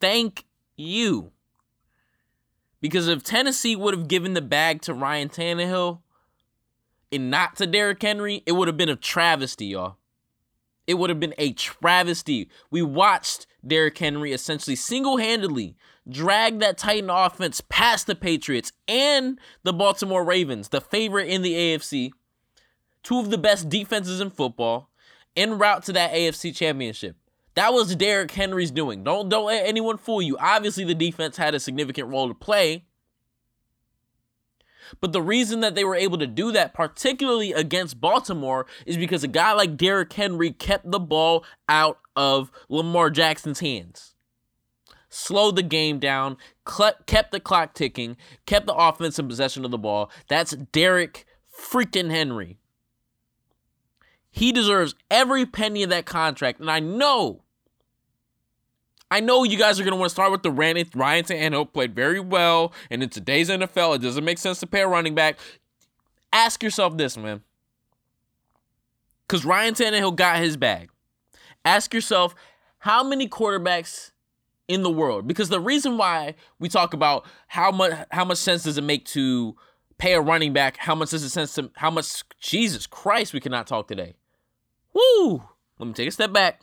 [0.00, 0.46] Thank
[0.78, 1.32] you.
[2.80, 6.00] Because if Tennessee would have given the bag to Ryan Tannehill
[7.12, 9.98] and not to Derrick Henry, it would have been a travesty, y'all.
[10.86, 12.48] It would have been a travesty.
[12.70, 15.76] We watched Derrick Henry essentially single handedly
[16.08, 21.54] drag that Titan offense past the Patriots and the Baltimore Ravens, the favorite in the
[21.54, 22.10] AFC,
[23.02, 24.90] two of the best defenses in football,
[25.36, 27.16] en route to that AFC championship.
[27.54, 29.02] That was Derrick Henry's doing.
[29.02, 30.36] Don't don't let anyone fool you.
[30.38, 32.84] Obviously, the defense had a significant role to play.
[35.00, 39.24] But the reason that they were able to do that, particularly against Baltimore, is because
[39.24, 44.15] a guy like Derrick Henry kept the ball out of Lamar Jackson's hands.
[45.18, 46.36] Slowed the game down,
[47.06, 50.10] kept the clock ticking, kept the offense in possession of the ball.
[50.28, 51.24] That's Derrick
[51.58, 52.58] freaking Henry.
[54.30, 56.60] He deserves every penny of that contract.
[56.60, 57.44] And I know
[59.10, 61.72] I know you guys are going to want to start with the Ryan, Ryan Tannehill
[61.72, 65.14] played very well, and in today's NFL, it doesn't make sense to pay a running
[65.14, 65.38] back.
[66.30, 67.40] Ask yourself this, man.
[69.26, 70.90] Because Ryan Tannehill got his bag.
[71.64, 72.34] Ask yourself,
[72.80, 74.10] how many quarterbacks
[74.68, 75.26] in the world?
[75.26, 79.04] Because the reason why we talk about how much how much sense does it make
[79.06, 79.56] to
[79.98, 83.40] pay a running back, how much does it sense to how much Jesus Christ we
[83.40, 84.16] cannot talk today.
[84.92, 85.42] Woo!
[85.78, 86.62] Let me take a step back.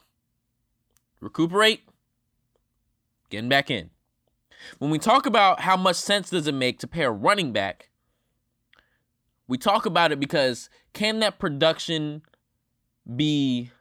[1.20, 1.82] Recuperate
[3.30, 3.90] getting back in.
[4.80, 7.90] When we talk about how much sense does it make to pay a running back,
[9.48, 12.22] we talk about it because can that production
[13.16, 13.72] be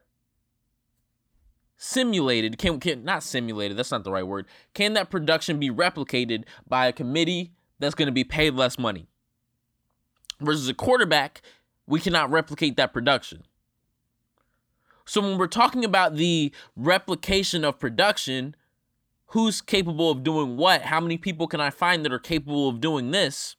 [1.82, 2.58] simulated?
[2.58, 4.46] Can, can not simulated, that's not the right word.
[4.72, 9.08] Can that production be replicated by a committee that's going to be paid less money?
[10.40, 11.42] Versus a quarterback,
[11.86, 13.42] we cannot replicate that production.
[15.04, 18.54] So when we're talking about the replication of production,
[19.26, 20.82] who's capable of doing what?
[20.82, 23.56] How many people can I find that are capable of doing this?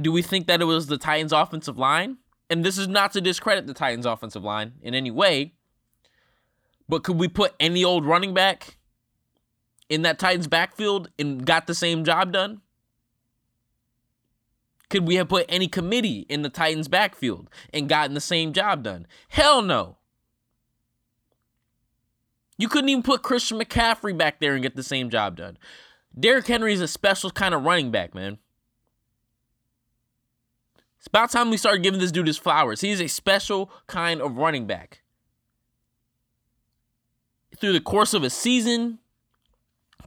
[0.00, 2.18] Do we think that it was the Titans' offensive line?
[2.50, 5.54] And this is not to discredit the Titans' offensive line in any way,
[6.88, 8.76] but could we put any old running back
[9.88, 12.60] in that Titans backfield and got the same job done?
[14.90, 18.82] Could we have put any committee in the Titans backfield and gotten the same job
[18.82, 19.06] done?
[19.28, 19.96] Hell no.
[22.58, 25.58] You couldn't even put Christian McCaffrey back there and get the same job done.
[26.16, 28.38] Derrick Henry is a special kind of running back, man.
[31.04, 32.80] It's about time we started giving this dude his flowers.
[32.80, 35.02] He's a special kind of running back.
[37.58, 39.00] Through the course of a season,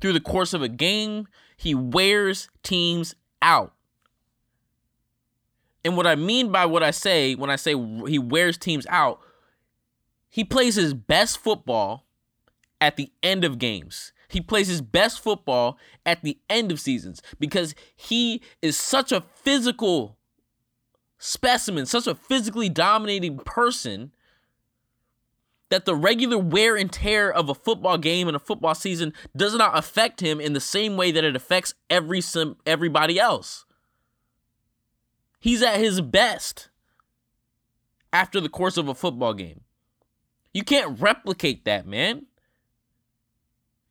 [0.01, 3.73] through the course of a game, he wears teams out.
[5.85, 7.73] And what I mean by what I say when I say
[8.07, 9.19] he wears teams out,
[10.31, 12.07] he plays his best football
[12.81, 14.13] at the end of games.
[14.29, 19.21] He plays his best football at the end of seasons because he is such a
[19.35, 20.16] physical
[21.17, 24.11] specimen, such a physically dominating person
[25.69, 29.55] that the regular wear and tear of a football game and a football season does
[29.55, 32.21] not affect him in the same way that it affects every
[32.65, 33.65] everybody else.
[35.39, 36.69] He's at his best
[38.13, 39.61] after the course of a football game.
[40.53, 42.25] You can't replicate that, man.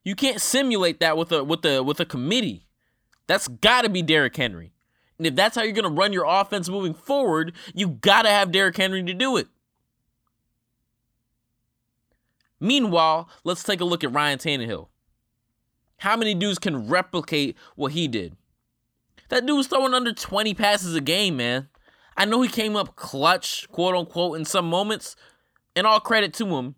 [0.03, 2.67] You can't simulate that with a with a with a committee.
[3.27, 4.71] That's got to be Derrick Henry.
[5.17, 8.29] And if that's how you're going to run your offense moving forward, you got to
[8.29, 9.47] have Derrick Henry to do it.
[12.59, 14.87] Meanwhile, let's take a look at Ryan Tannehill.
[15.97, 18.35] How many dudes can replicate what he did?
[19.29, 21.69] That dude was throwing under 20 passes a game, man.
[22.15, 25.15] I know he came up clutch, quote unquote, in some moments,
[25.75, 26.75] and all credit to him.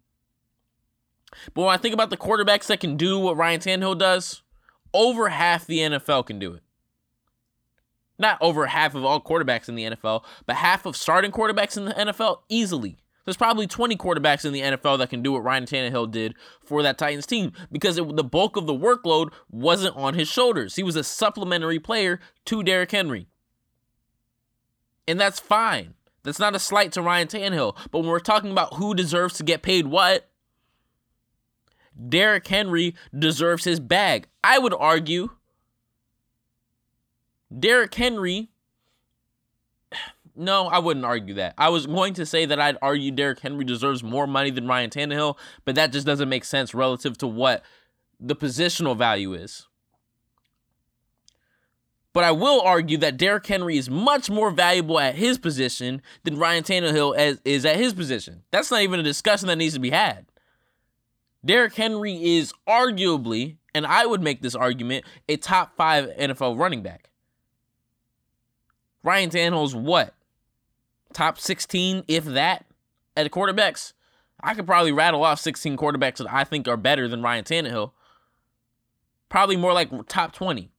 [1.54, 4.42] But when I think about the quarterbacks that can do what Ryan Tannehill does,
[4.94, 6.64] over half the NFL can do it.
[8.20, 11.86] Not over half of all quarterbacks in the NFL, but half of starting quarterbacks in
[11.86, 12.98] the NFL easily.
[13.26, 16.82] There's probably 20 quarterbacks in the NFL that can do what Ryan Tannehill did for
[16.84, 20.76] that Titans team because it, the bulk of the workload wasn't on his shoulders.
[20.76, 23.28] He was a supplementary player to Derrick Henry.
[25.08, 25.94] And that's fine.
[26.24, 27.78] That's not a slight to Ryan Tannehill.
[27.92, 30.30] But when we're talking about who deserves to get paid what,
[32.08, 34.28] Derrick Henry deserves his bag.
[34.44, 35.30] I would argue
[37.58, 38.50] Derrick Henry.
[40.36, 41.54] No, I wouldn't argue that.
[41.58, 44.90] I was going to say that I'd argue Derrick Henry deserves more money than Ryan
[44.90, 47.62] Tannehill, but that just doesn't make sense relative to what
[48.22, 49.68] the positional value is.
[52.14, 56.40] But I will argue that Derrick Henry is much more valuable at his position than
[56.40, 58.44] Ryan Tannehill as, is at his position.
[58.52, 60.26] That's not even a discussion that needs to be had.
[61.46, 66.82] Derrick Henry is arguably, and I would make this argument, a top five NFL running
[66.82, 67.10] back.
[69.04, 70.14] Ryan Tannehill's what?
[71.14, 72.66] Top 16, if that,
[73.16, 73.94] at the quarterbacks?
[74.42, 77.92] I could probably rattle off 16 quarterbacks that I think are better than Ryan Tannehill.
[79.28, 80.70] Probably more like top 20.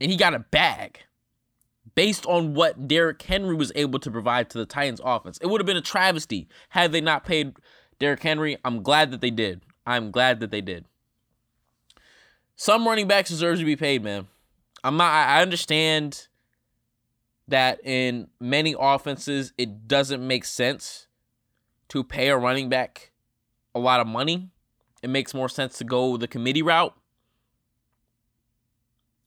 [0.00, 1.00] And he got a bag
[1.94, 5.38] based on what Derrick Henry was able to provide to the Titans offense.
[5.38, 7.54] It would have been a travesty had they not paid
[7.98, 8.56] Derrick Henry.
[8.64, 9.62] I'm glad that they did.
[9.86, 10.86] I'm glad that they did.
[12.56, 14.28] Some running backs deserve to be paid, man.
[14.84, 16.28] I'm not I understand
[17.48, 21.08] that in many offenses it doesn't make sense
[21.88, 23.12] to pay a running back
[23.74, 24.50] a lot of money.
[25.02, 26.94] It makes more sense to go the committee route.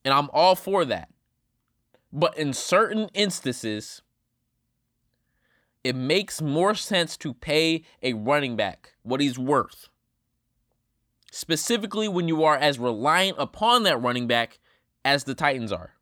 [0.05, 1.09] And I'm all for that.
[2.13, 4.01] But in certain instances,
[5.83, 9.89] it makes more sense to pay a running back what he's worth.
[11.31, 14.59] Specifically, when you are as reliant upon that running back
[15.07, 15.93] as the Titans are,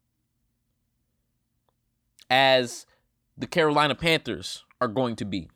[2.27, 2.87] as
[3.37, 5.47] the Carolina Panthers are going to be,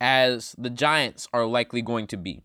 [0.00, 2.42] as the Giants are likely going to be.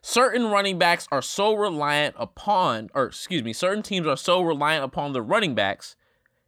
[0.00, 4.84] Certain running backs are so reliant upon, or excuse me, certain teams are so reliant
[4.86, 5.94] upon the running backs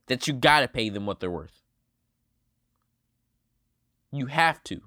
[0.07, 1.61] that you got to pay them what they're worth.
[4.11, 4.81] You have to.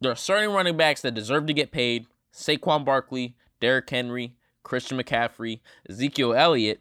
[0.00, 2.06] There are certain running backs that deserve to get paid.
[2.32, 6.80] Saquon Barkley, Derrick Henry, Christian McCaffrey, Ezekiel Elliott.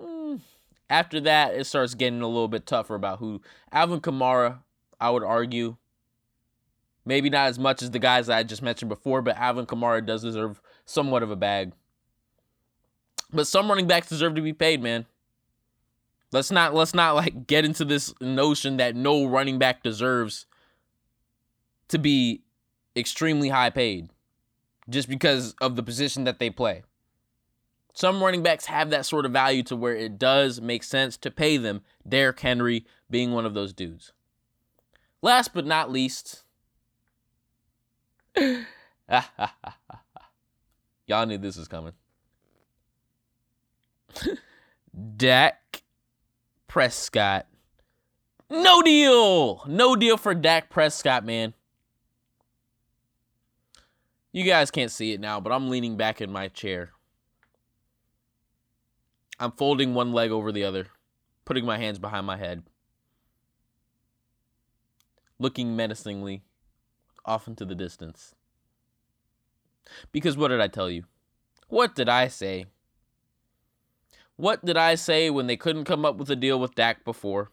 [0.00, 0.40] Mm.
[0.90, 3.40] After that, it starts getting a little bit tougher about who.
[3.70, 4.58] Alvin Kamara,
[5.00, 5.76] I would argue.
[7.04, 10.22] Maybe not as much as the guys I just mentioned before, but Alvin Kamara does
[10.22, 11.72] deserve somewhat of a bag.
[13.32, 15.06] But some running backs deserve to be paid, man.
[16.30, 20.46] Let's not let's not like get into this notion that no running back deserves
[21.88, 22.42] to be
[22.96, 24.10] extremely high paid
[24.88, 26.82] just because of the position that they play.
[27.94, 31.30] Some running backs have that sort of value to where it does make sense to
[31.30, 34.12] pay them, Derrick Henry being one of those dudes.
[35.20, 36.44] Last but not least,
[41.06, 41.92] y'all knew this was coming.
[45.16, 45.82] Dak
[46.66, 47.46] Prescott.
[48.50, 49.62] No deal.
[49.66, 51.54] No deal for Dak Prescott, man.
[54.32, 56.92] You guys can't see it now, but I'm leaning back in my chair.
[59.38, 60.86] I'm folding one leg over the other,
[61.44, 62.62] putting my hands behind my head,
[65.38, 66.42] looking menacingly
[67.26, 68.34] off into the distance.
[70.12, 71.04] Because what did I tell you?
[71.68, 72.66] What did I say?
[74.36, 77.50] What did I say when they couldn't come up with a deal with Dak before?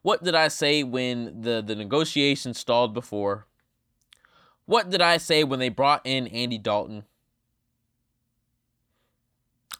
[0.00, 3.46] What did I say when the, the negotiations stalled before?
[4.66, 7.04] What did I say when they brought in Andy Dalton?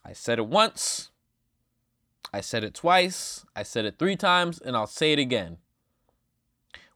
[0.05, 1.11] I said it once.
[2.33, 3.45] I said it twice.
[3.57, 5.59] I said it three times, and I'll say it again.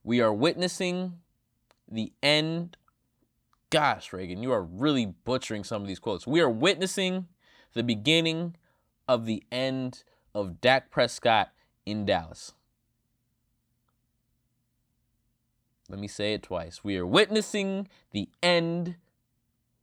[0.04, 1.14] We are witnessing
[1.90, 2.76] the end.
[3.70, 6.26] Gosh, Reagan, you are really butchering some of these quotes.
[6.26, 7.26] We are witnessing
[7.74, 8.54] the beginning
[9.08, 11.50] of the end of Dak Prescott
[11.84, 12.52] in Dallas.
[15.90, 16.84] Let me say it twice.
[16.84, 18.94] We are witnessing the end.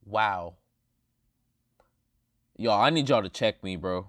[0.06, 0.54] Wow.
[2.56, 4.08] Y'all, I need y'all to check me, bro.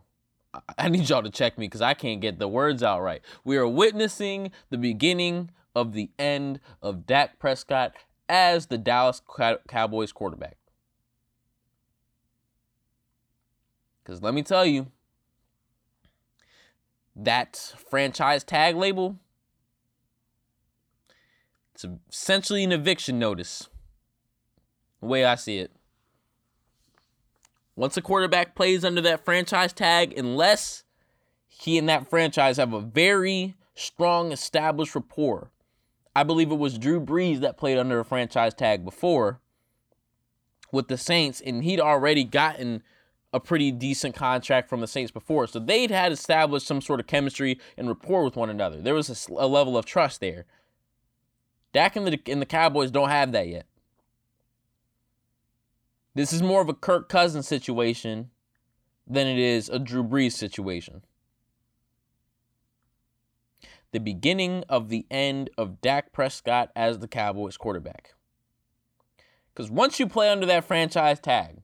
[0.77, 3.21] I need y'all to check me because I can't get the words out right.
[3.43, 7.93] We are witnessing the beginning of the end of Dak Prescott
[8.29, 9.21] as the Dallas
[9.67, 10.57] Cowboys quarterback.
[14.01, 14.87] Because let me tell you,
[17.15, 19.17] that franchise tag label,
[21.83, 23.69] it's essentially an eviction notice.
[24.99, 25.71] The way I see it.
[27.75, 30.83] Once a quarterback plays under that franchise tag, unless
[31.47, 35.51] he and that franchise have a very strong established rapport.
[36.15, 39.39] I believe it was Drew Brees that played under a franchise tag before
[40.71, 42.83] with the Saints, and he'd already gotten
[43.31, 45.47] a pretty decent contract from the Saints before.
[45.47, 48.81] So they'd had established some sort of chemistry and rapport with one another.
[48.81, 50.45] There was a, a level of trust there.
[51.73, 53.65] Dak and the, and the Cowboys don't have that yet.
[56.15, 58.31] This is more of a Kirk Cousins situation
[59.07, 61.03] than it is a Drew Brees situation.
[63.91, 68.13] The beginning of the end of Dak Prescott as the Cowboys quarterback.
[69.53, 71.61] Because once you play under that franchise tag,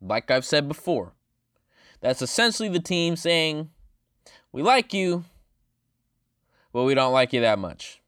[0.00, 1.12] like I've said before,
[2.00, 3.70] that's essentially the team saying,
[4.52, 5.24] We like you,
[6.72, 7.99] but we don't like you that much.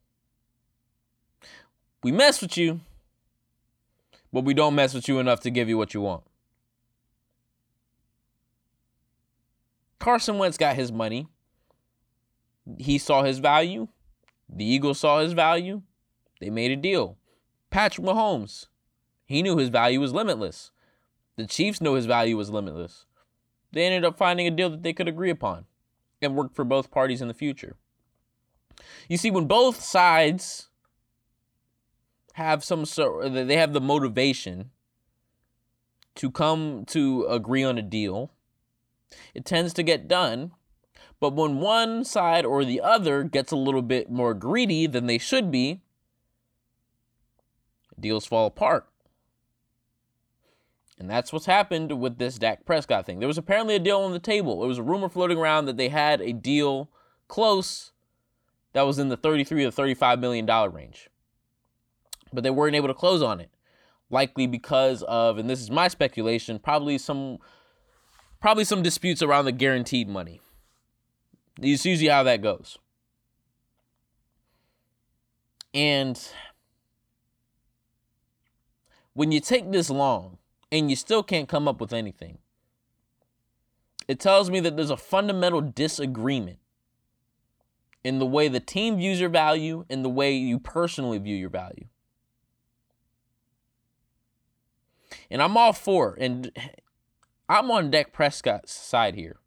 [2.03, 2.81] We mess with you,
[4.33, 6.25] but we don't mess with you enough to give you what you want.
[10.01, 11.29] Carson Wentz got his money.
[12.79, 13.87] He saw his value.
[14.49, 15.83] The Eagles saw his value.
[16.41, 17.19] They made a deal.
[17.71, 18.67] Patrick Mahomes,
[19.25, 20.73] he knew his value was limitless.
[21.37, 23.07] The Chiefs knew his value was limitless.
[23.73, 25.67] They ended up finding a deal that they could agree upon
[26.21, 27.77] and work for both parties in the future.
[29.09, 30.69] You see, when both sides
[32.35, 34.71] have some sort, they have the motivation
[36.15, 38.31] to come to agree on a deal,
[39.35, 40.53] it tends to get done.
[41.21, 45.19] But when one side or the other gets a little bit more greedy than they
[45.19, 45.81] should be,
[47.99, 48.89] deals fall apart.
[50.99, 53.19] And that's what's happened with this Dak Prescott thing.
[53.19, 54.61] There was apparently a deal on the table.
[54.61, 56.91] There was a rumor floating around that they had a deal
[57.29, 57.93] close
[58.73, 61.09] that was in the 33 to 35 million dollar range.
[62.33, 63.51] But they weren't able to close on it.
[64.11, 67.39] Likely because of, and this is my speculation, probably some
[68.41, 70.41] probably some disputes around the guaranteed money.
[71.61, 72.79] It's usually how that goes.
[75.73, 76.21] And
[79.15, 80.39] when you take this long
[80.71, 82.39] and you still can't come up with anything,
[84.09, 86.59] it tells me that there's a fundamental disagreement
[88.05, 91.51] in the way the team views your value and the way you personally view your
[91.51, 91.87] value.
[95.33, 96.53] And I'm all for, and
[97.49, 99.39] I'm on Dak Prescott's side here.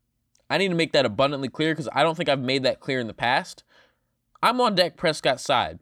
[0.50, 3.00] I need to make that abundantly clear because I don't think I've made that clear
[3.00, 3.64] in the past.
[4.42, 5.80] I'm on Dak Prescott's side.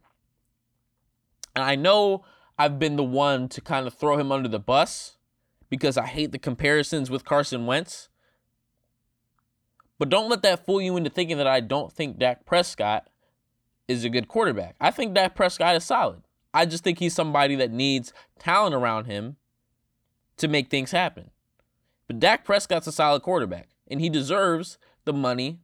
[1.56, 2.26] And I know
[2.60, 5.18] I've been the one to kind of throw him under the bus
[5.70, 8.10] because I hate the comparisons with Carson Wentz.
[10.00, 13.10] But don't let that fool you into thinking that I don't think Dak Prescott
[13.88, 14.76] is a good quarterback.
[14.82, 16.24] I think Dak Prescott is solid.
[16.54, 19.38] I just think he's somebody that needs talent around him
[20.38, 21.32] to make things happen.
[22.08, 25.60] But Dak Prescott's a solid quarterback, and he deserves the money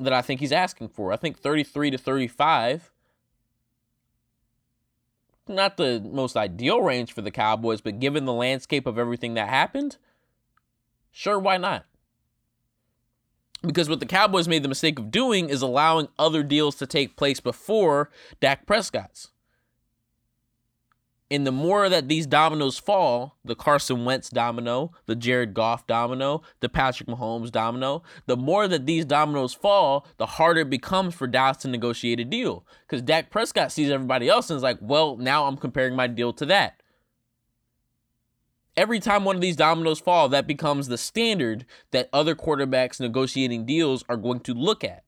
[0.00, 1.12] that I think he's asking for.
[1.12, 2.92] I think 33 to 35
[5.48, 9.48] not the most ideal range for the Cowboys, but given the landscape of everything that
[9.48, 9.96] happened,
[11.10, 11.84] sure, why not?
[13.62, 17.16] Because what the Cowboys made the mistake of doing is allowing other deals to take
[17.16, 18.10] place before
[18.40, 19.31] Dak Prescott's.
[21.32, 26.42] And the more that these dominoes fall, the Carson Wentz domino, the Jared Goff domino,
[26.60, 31.26] the Patrick Mahomes domino, the more that these dominoes fall, the harder it becomes for
[31.26, 32.66] Dallas to negotiate a deal.
[32.86, 36.34] Because Dak Prescott sees everybody else and is like, well, now I'm comparing my deal
[36.34, 36.82] to that.
[38.76, 43.64] Every time one of these dominoes fall, that becomes the standard that other quarterbacks negotiating
[43.64, 45.02] deals are going to look at.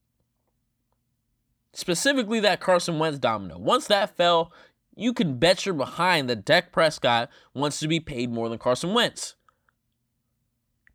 [1.74, 3.58] Specifically, that Carson Wentz domino.
[3.58, 4.52] Once that fell,
[4.96, 8.94] you can bet your behind that Dak Prescott wants to be paid more than Carson
[8.94, 9.34] Wentz.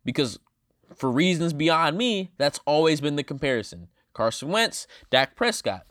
[0.04, 0.38] Because
[0.94, 3.88] for reasons beyond me, that's always been the comparison.
[4.12, 5.86] Carson Wentz, Dak Prescott.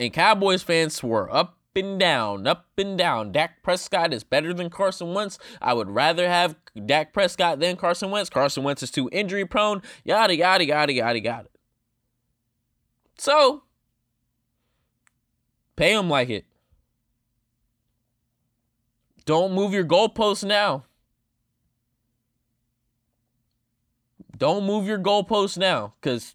[0.00, 3.32] And Cowboys fans swore up and down, up and down.
[3.32, 5.38] Dak Prescott is better than Carson Wentz.
[5.60, 6.56] I would rather have
[6.86, 8.30] Dak Prescott than Carson Wentz.
[8.30, 9.82] Carson Wentz is too injury prone.
[10.04, 11.48] Yada, yada, yada, yada, yada.
[13.18, 13.62] So,
[15.76, 16.44] pay him like it.
[19.24, 20.84] Don't move your goalposts now.
[24.36, 26.34] Don't move your goalposts now because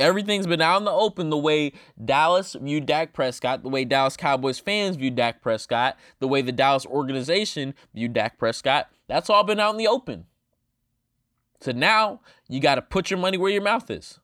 [0.00, 1.72] everything's been out in the open the way
[2.02, 6.52] Dallas viewed Dak Prescott, the way Dallas Cowboys fans view Dak Prescott, the way the
[6.52, 8.88] Dallas organization viewed Dak Prescott.
[9.06, 10.26] That's all been out in the open.
[11.60, 14.18] So now you got to put your money where your mouth is.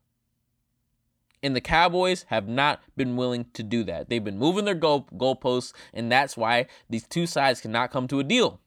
[1.44, 4.08] And the Cowboys have not been willing to do that.
[4.08, 8.18] They've been moving their goal goalposts, and that's why these two sides cannot come to
[8.18, 8.60] a deal.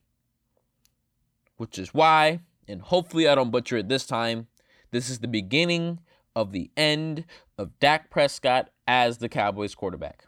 [1.58, 4.46] Which is why, and hopefully I don't butcher it this time,
[4.92, 6.02] this is the beginning
[6.36, 7.26] of the end
[7.58, 10.28] of Dak Prescott as the Cowboys quarterback.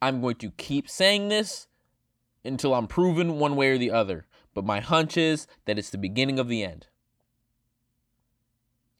[0.00, 1.66] I'm going to keep saying this
[2.42, 5.98] until I'm proven one way or the other, but my hunch is that it's the
[5.98, 6.86] beginning of the end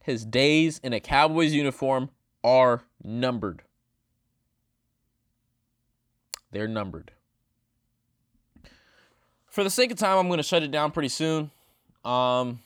[0.05, 2.11] his days in a Cowboys uniform
[2.45, 3.63] are numbered.
[6.53, 7.13] They're numbered.
[9.47, 11.51] For the sake of time, I'm going to shut it down pretty soon.
[12.05, 12.61] Um,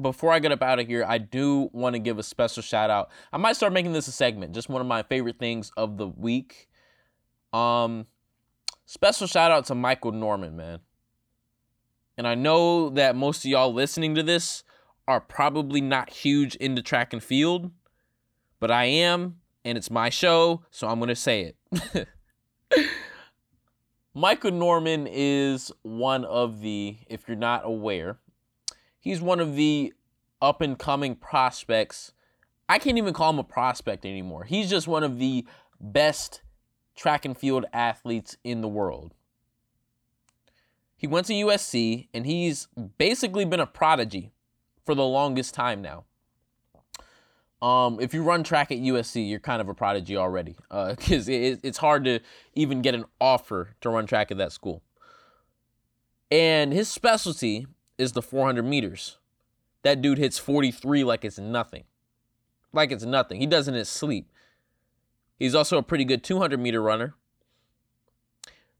[0.00, 2.90] before I get up out of here, I do want to give a special shout
[2.90, 3.10] out.
[3.32, 6.08] I might start making this a segment, just one of my favorite things of the
[6.08, 6.68] week.
[7.52, 8.06] Um,
[8.86, 10.80] special shout out to Michael Norman, man.
[12.18, 14.64] And I know that most of y'all listening to this
[15.06, 17.70] are probably not huge into track and field,
[18.60, 22.08] but I am, and it's my show, so I'm going to say it.
[24.14, 28.18] Michael Norman is one of the, if you're not aware,
[29.00, 29.92] he's one of the
[30.40, 32.12] up and coming prospects.
[32.68, 34.44] I can't even call him a prospect anymore.
[34.44, 35.46] He's just one of the
[35.80, 36.42] best
[36.94, 39.14] track and field athletes in the world.
[40.96, 44.30] He went to USC and he's basically been a prodigy
[44.84, 46.04] for the longest time now.
[47.62, 51.32] Um, if you run track at USC, you're kind of a prodigy already, because uh,
[51.32, 52.18] it, it's hard to
[52.54, 54.82] even get an offer to run track at that school.
[56.30, 57.66] And his specialty
[57.98, 59.18] is the 400 meters.
[59.82, 61.84] That dude hits 43 like it's nothing,
[62.72, 63.40] like it's nothing.
[63.40, 64.30] He does it in his sleep.
[65.38, 67.14] He's also a pretty good 200 meter runner.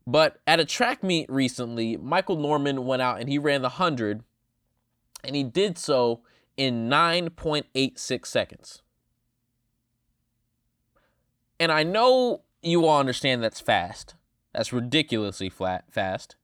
[0.07, 4.25] But at a track meet recently, Michael Norman went out and he ran the 100,
[5.25, 6.21] and he did so
[6.57, 8.83] in 9.86 seconds.
[11.59, 14.15] And I know you all understand that's fast.
[14.53, 16.37] That's ridiculously flat fast.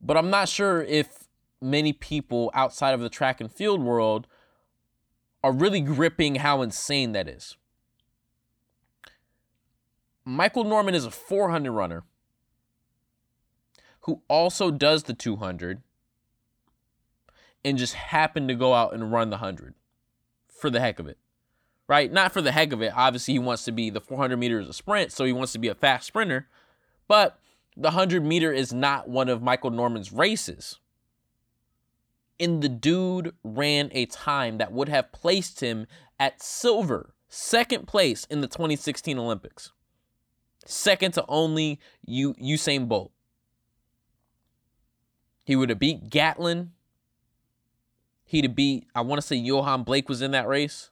[0.00, 1.28] But I'm not sure if
[1.60, 4.26] many people outside of the track and field world
[5.42, 7.56] are really gripping how insane that is.
[10.24, 12.04] Michael Norman is a 400 runner
[14.02, 15.82] who also does the 200
[17.64, 19.74] and just happened to go out and run the 100
[20.48, 21.18] for the heck of it.
[21.86, 22.10] Right?
[22.10, 22.92] Not for the heck of it.
[22.94, 25.68] Obviously, he wants to be the 400 meters a sprint, so he wants to be
[25.68, 26.48] a fast sprinter.
[27.08, 27.38] But
[27.76, 30.78] the 100 meter is not one of Michael Norman's races.
[32.40, 35.86] And the dude ran a time that would have placed him
[36.18, 39.72] at silver, second place in the 2016 Olympics.
[40.66, 43.12] Second to only Usain Bolt.
[45.44, 46.72] He would have beat Gatlin
[48.24, 50.90] He'd have beat, I want to say Yohan Blake was in that race.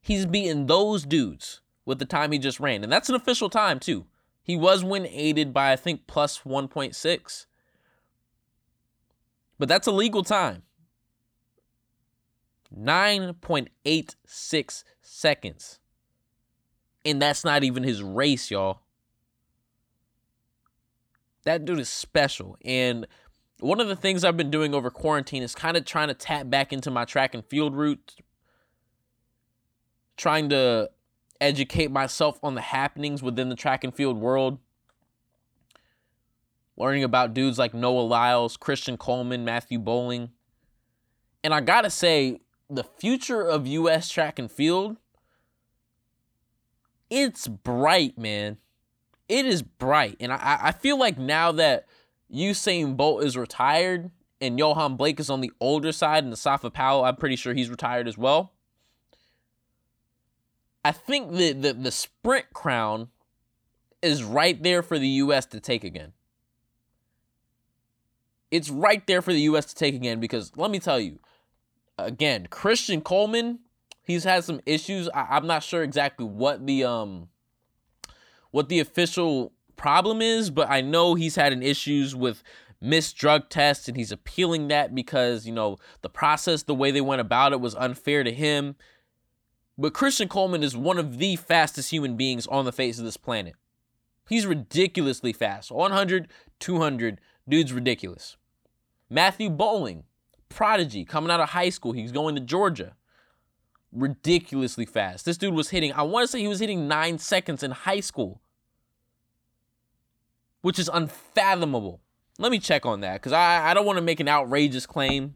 [0.00, 2.84] He's beaten those dudes with the time he just ran.
[2.84, 4.06] And that's an official time, too.
[4.42, 7.46] He was win aided by, I think, plus 1.6.
[9.58, 10.62] But that's a legal time.
[12.74, 15.80] 9.86 seconds.
[17.04, 18.80] And that's not even his race, y'all.
[21.44, 22.56] That dude is special.
[22.64, 23.06] And
[23.60, 26.48] one of the things I've been doing over quarantine is kind of trying to tap
[26.48, 28.16] back into my track and field route,
[30.16, 30.90] trying to
[31.40, 34.58] educate myself on the happenings within the track and field world.
[36.76, 40.30] Learning about dudes like Noah Lyles, Christian Coleman, Matthew Boling.
[41.42, 42.40] And I gotta say,
[42.70, 44.96] the future of US track and field,
[47.10, 48.58] it's bright, man.
[49.28, 50.16] It is bright.
[50.20, 51.86] And I, I feel like now that
[52.32, 54.10] Usain Bolt is retired
[54.40, 57.70] and Yohan Blake is on the older side, and Asafa Powell, I'm pretty sure he's
[57.70, 58.52] retired as well.
[60.84, 63.08] I think the, the, the sprint crown
[64.00, 65.46] is right there for the U.S.
[65.46, 66.12] to take again.
[68.50, 69.66] It's right there for the U.S.
[69.66, 71.18] to take again because let me tell you,
[71.98, 73.58] again, Christian Coleman,
[74.02, 75.08] he's had some issues.
[75.12, 77.28] I, I'm not sure exactly what the um
[78.50, 82.42] what the official problem is, but I know he's had an issues with
[82.80, 87.00] missed drug tests and he's appealing that because, you know, the process, the way they
[87.00, 88.76] went about it was unfair to him.
[89.78, 93.16] But Christian Coleman is one of the fastest human beings on the face of this
[93.16, 93.54] planet.
[94.28, 95.70] He's ridiculously fast.
[95.70, 98.36] 100, 200, dude's ridiculous.
[99.08, 100.04] Matthew Boling,
[100.48, 101.92] prodigy, coming out of high school.
[101.92, 102.94] He's going to Georgia.
[103.90, 105.24] Ridiculously fast.
[105.24, 108.00] This dude was hitting, I want to say he was hitting nine seconds in high
[108.00, 108.42] school
[110.62, 112.00] which is unfathomable.
[112.38, 115.34] Let me check on that because I, I don't want to make an outrageous claim.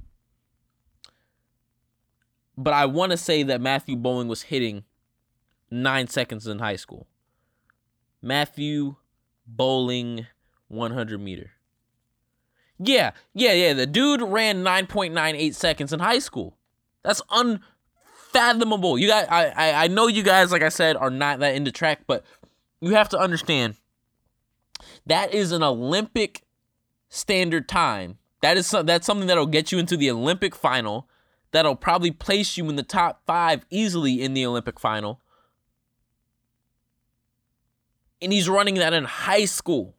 [2.56, 4.84] But I want to say that Matthew Boling was hitting
[5.70, 7.06] nine seconds in high school.
[8.20, 8.96] Matthew
[9.46, 10.26] Boling
[10.68, 11.52] 100 meter.
[12.78, 13.72] Yeah, yeah, yeah.
[13.72, 16.56] The dude ran 9.98 seconds in high school.
[17.02, 18.98] That's unfathomable.
[18.98, 21.72] You guys, I, I, I know you guys, like I said, are not that into
[21.72, 22.24] track, but
[22.80, 23.76] you have to understand
[25.06, 26.42] that is an Olympic
[27.08, 28.18] standard time.
[28.40, 31.08] That is that's something that'll get you into the Olympic final.
[31.52, 35.20] That'll probably place you in the top five easily in the Olympic final.
[38.20, 39.94] And he's running that in high school.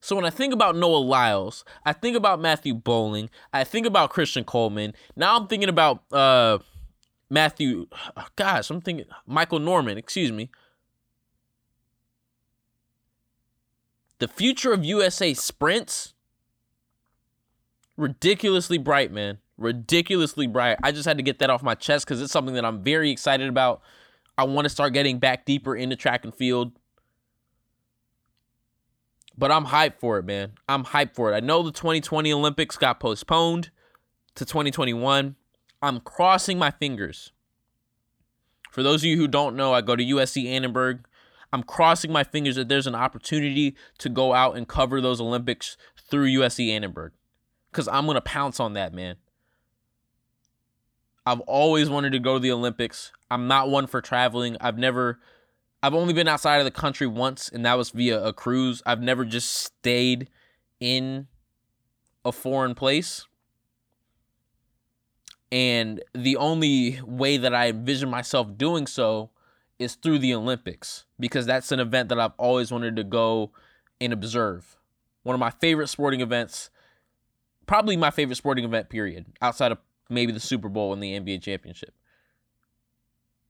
[0.00, 4.10] So when I think about Noah Lyles, I think about Matthew Boling, I think about
[4.10, 4.94] Christian Coleman.
[5.16, 6.58] Now I'm thinking about uh,
[7.30, 7.86] Matthew.
[8.16, 9.98] Oh gosh, I'm thinking Michael Norman.
[9.98, 10.50] Excuse me.
[14.18, 16.14] The future of USA sprints
[17.96, 19.38] ridiculously bright, man.
[19.58, 20.78] Ridiculously bright.
[20.82, 23.10] I just had to get that off my chest because it's something that I'm very
[23.10, 23.80] excited about.
[24.36, 26.72] I want to start getting back deeper into track and field.
[29.38, 30.52] But I'm hyped for it, man.
[30.68, 31.36] I'm hyped for it.
[31.36, 33.70] I know the 2020 Olympics got postponed
[34.34, 35.36] to 2021.
[35.82, 37.32] I'm crossing my fingers.
[38.70, 41.04] For those of you who don't know, I go to USC Annenberg.
[41.56, 45.78] I'm crossing my fingers that there's an opportunity to go out and cover those Olympics
[46.10, 47.12] through USC Annenberg.
[47.72, 49.16] Because I'm going to pounce on that, man.
[51.24, 53.10] I've always wanted to go to the Olympics.
[53.30, 54.58] I'm not one for traveling.
[54.60, 55.18] I've never
[55.82, 58.82] I've only been outside of the country once, and that was via a cruise.
[58.84, 60.28] I've never just stayed
[60.78, 61.26] in
[62.22, 63.24] a foreign place.
[65.50, 69.30] And the only way that I envision myself doing so
[69.78, 73.52] is through the Olympics because that's an event that I've always wanted to go
[74.00, 74.76] and observe.
[75.22, 76.70] One of my favorite sporting events,
[77.66, 81.42] probably my favorite sporting event, period, outside of maybe the Super Bowl and the NBA
[81.42, 81.94] championship.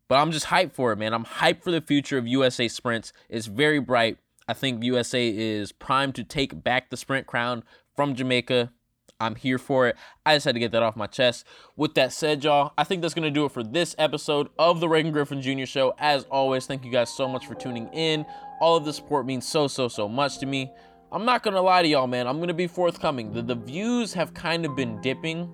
[0.09, 1.13] But I'm just hyped for it, man.
[1.13, 3.13] I'm hyped for the future of USA sprints.
[3.29, 4.19] It's very bright.
[4.49, 7.65] I think USA is primed to take back the sprint crown
[7.95, 8.73] from Jamaica.
[9.19, 9.97] I'm here for it.
[10.25, 11.47] I just had to get that off my chest.
[11.77, 14.81] With that said, y'all, I think that's going to do it for this episode of
[14.81, 15.65] the Reagan Griffin Jr.
[15.65, 15.95] Show.
[15.99, 18.27] As always, thank you guys so much for tuning in.
[18.61, 20.71] All of the support means so, so, so much to me.
[21.13, 22.27] I'm not going to lie to y'all, man.
[22.27, 23.33] I'm going to be forthcoming.
[23.33, 25.51] The, the views have kind of been dipping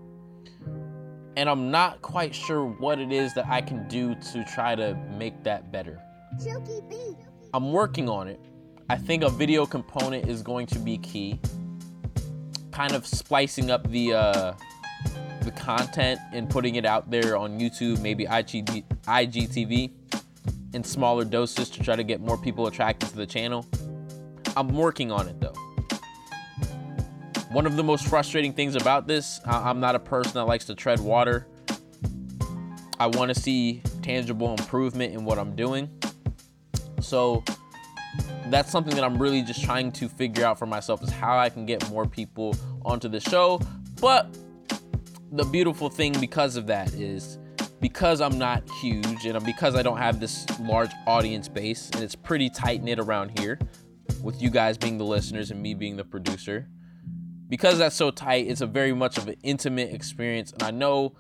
[1.37, 4.95] and I'm not quite sure what it is that I can do to try to
[5.17, 6.01] make that better.
[7.55, 8.41] I'm working on it.
[8.91, 11.41] I think a video component is going to be key.
[12.73, 14.53] Kind of splicing up the uh,
[15.43, 19.91] the content and putting it out there on YouTube, maybe IGD, IGTV,
[20.73, 23.67] in smaller doses to try to get more people attracted to the channel.
[24.57, 25.55] I'm working on it though.
[27.51, 30.75] One of the most frustrating things about this, I'm not a person that likes to
[30.75, 31.47] tread water.
[32.99, 35.91] I want to see tangible improvement in what I'm doing.
[37.01, 37.45] So
[38.51, 41.49] that's something that I'm really just trying to figure out for myself is how I
[41.49, 43.61] can get more people onto the show.
[44.01, 44.37] But
[45.31, 47.39] the beautiful thing because of that is
[47.81, 52.15] because I'm not huge and because I don't have this large audience base and it's
[52.15, 53.59] pretty tight knit around here
[54.23, 56.69] with you guys being the listeners and me being the producer
[57.53, 60.53] because that's so tight, it's a very much of an intimate experience.
[60.53, 61.13] And I know,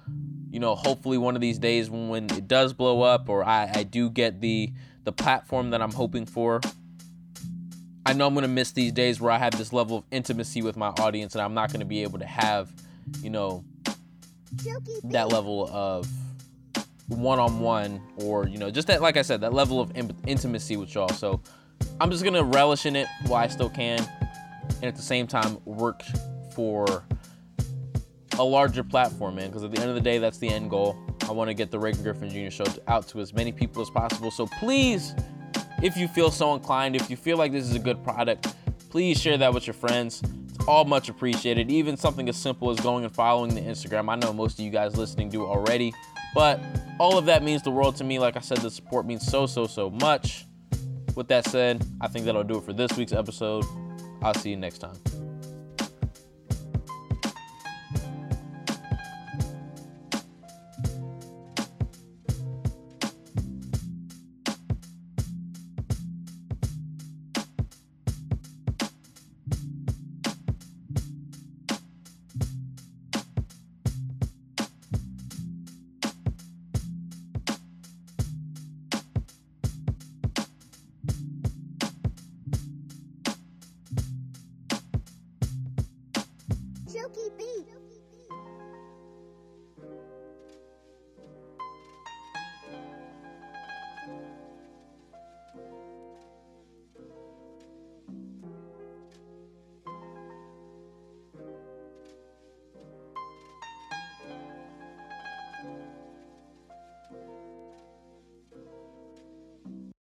[0.51, 3.83] you know, hopefully one of these days when, it does blow up or I, I
[3.83, 4.73] do get the
[5.05, 6.63] the platform that I'm hoping for,
[8.05, 10.77] I know I'm gonna miss these days where I have this level of intimacy with
[10.77, 12.73] my audience and I'm not gonna be able to have,
[13.23, 13.65] you know,
[15.05, 16.09] that level of
[17.09, 19.93] one-on-one or you know just that like i said that level of
[20.27, 21.41] intimacy with y'all so
[22.01, 23.99] i'm just gonna relish in it while i still can
[24.77, 26.03] and at the same time work
[26.55, 27.05] for
[28.39, 29.49] a larger platform, man.
[29.49, 30.97] Because at the end of the day, that's the end goal.
[31.29, 32.51] I want to get the Reagan Griffin Jr.
[32.51, 34.31] Show out to as many people as possible.
[34.31, 35.15] So please,
[35.83, 38.55] if you feel so inclined, if you feel like this is a good product,
[38.89, 40.23] please share that with your friends.
[40.49, 41.71] It's all much appreciated.
[41.71, 44.09] Even something as simple as going and following the Instagram.
[44.09, 45.93] I know most of you guys listening do already,
[46.35, 46.61] but
[46.99, 48.19] all of that means the world to me.
[48.19, 50.47] Like I said, the support means so, so, so much.
[51.17, 53.65] With that said, I think that'll do it for this week's episode.
[54.23, 55.32] I'll see you next time.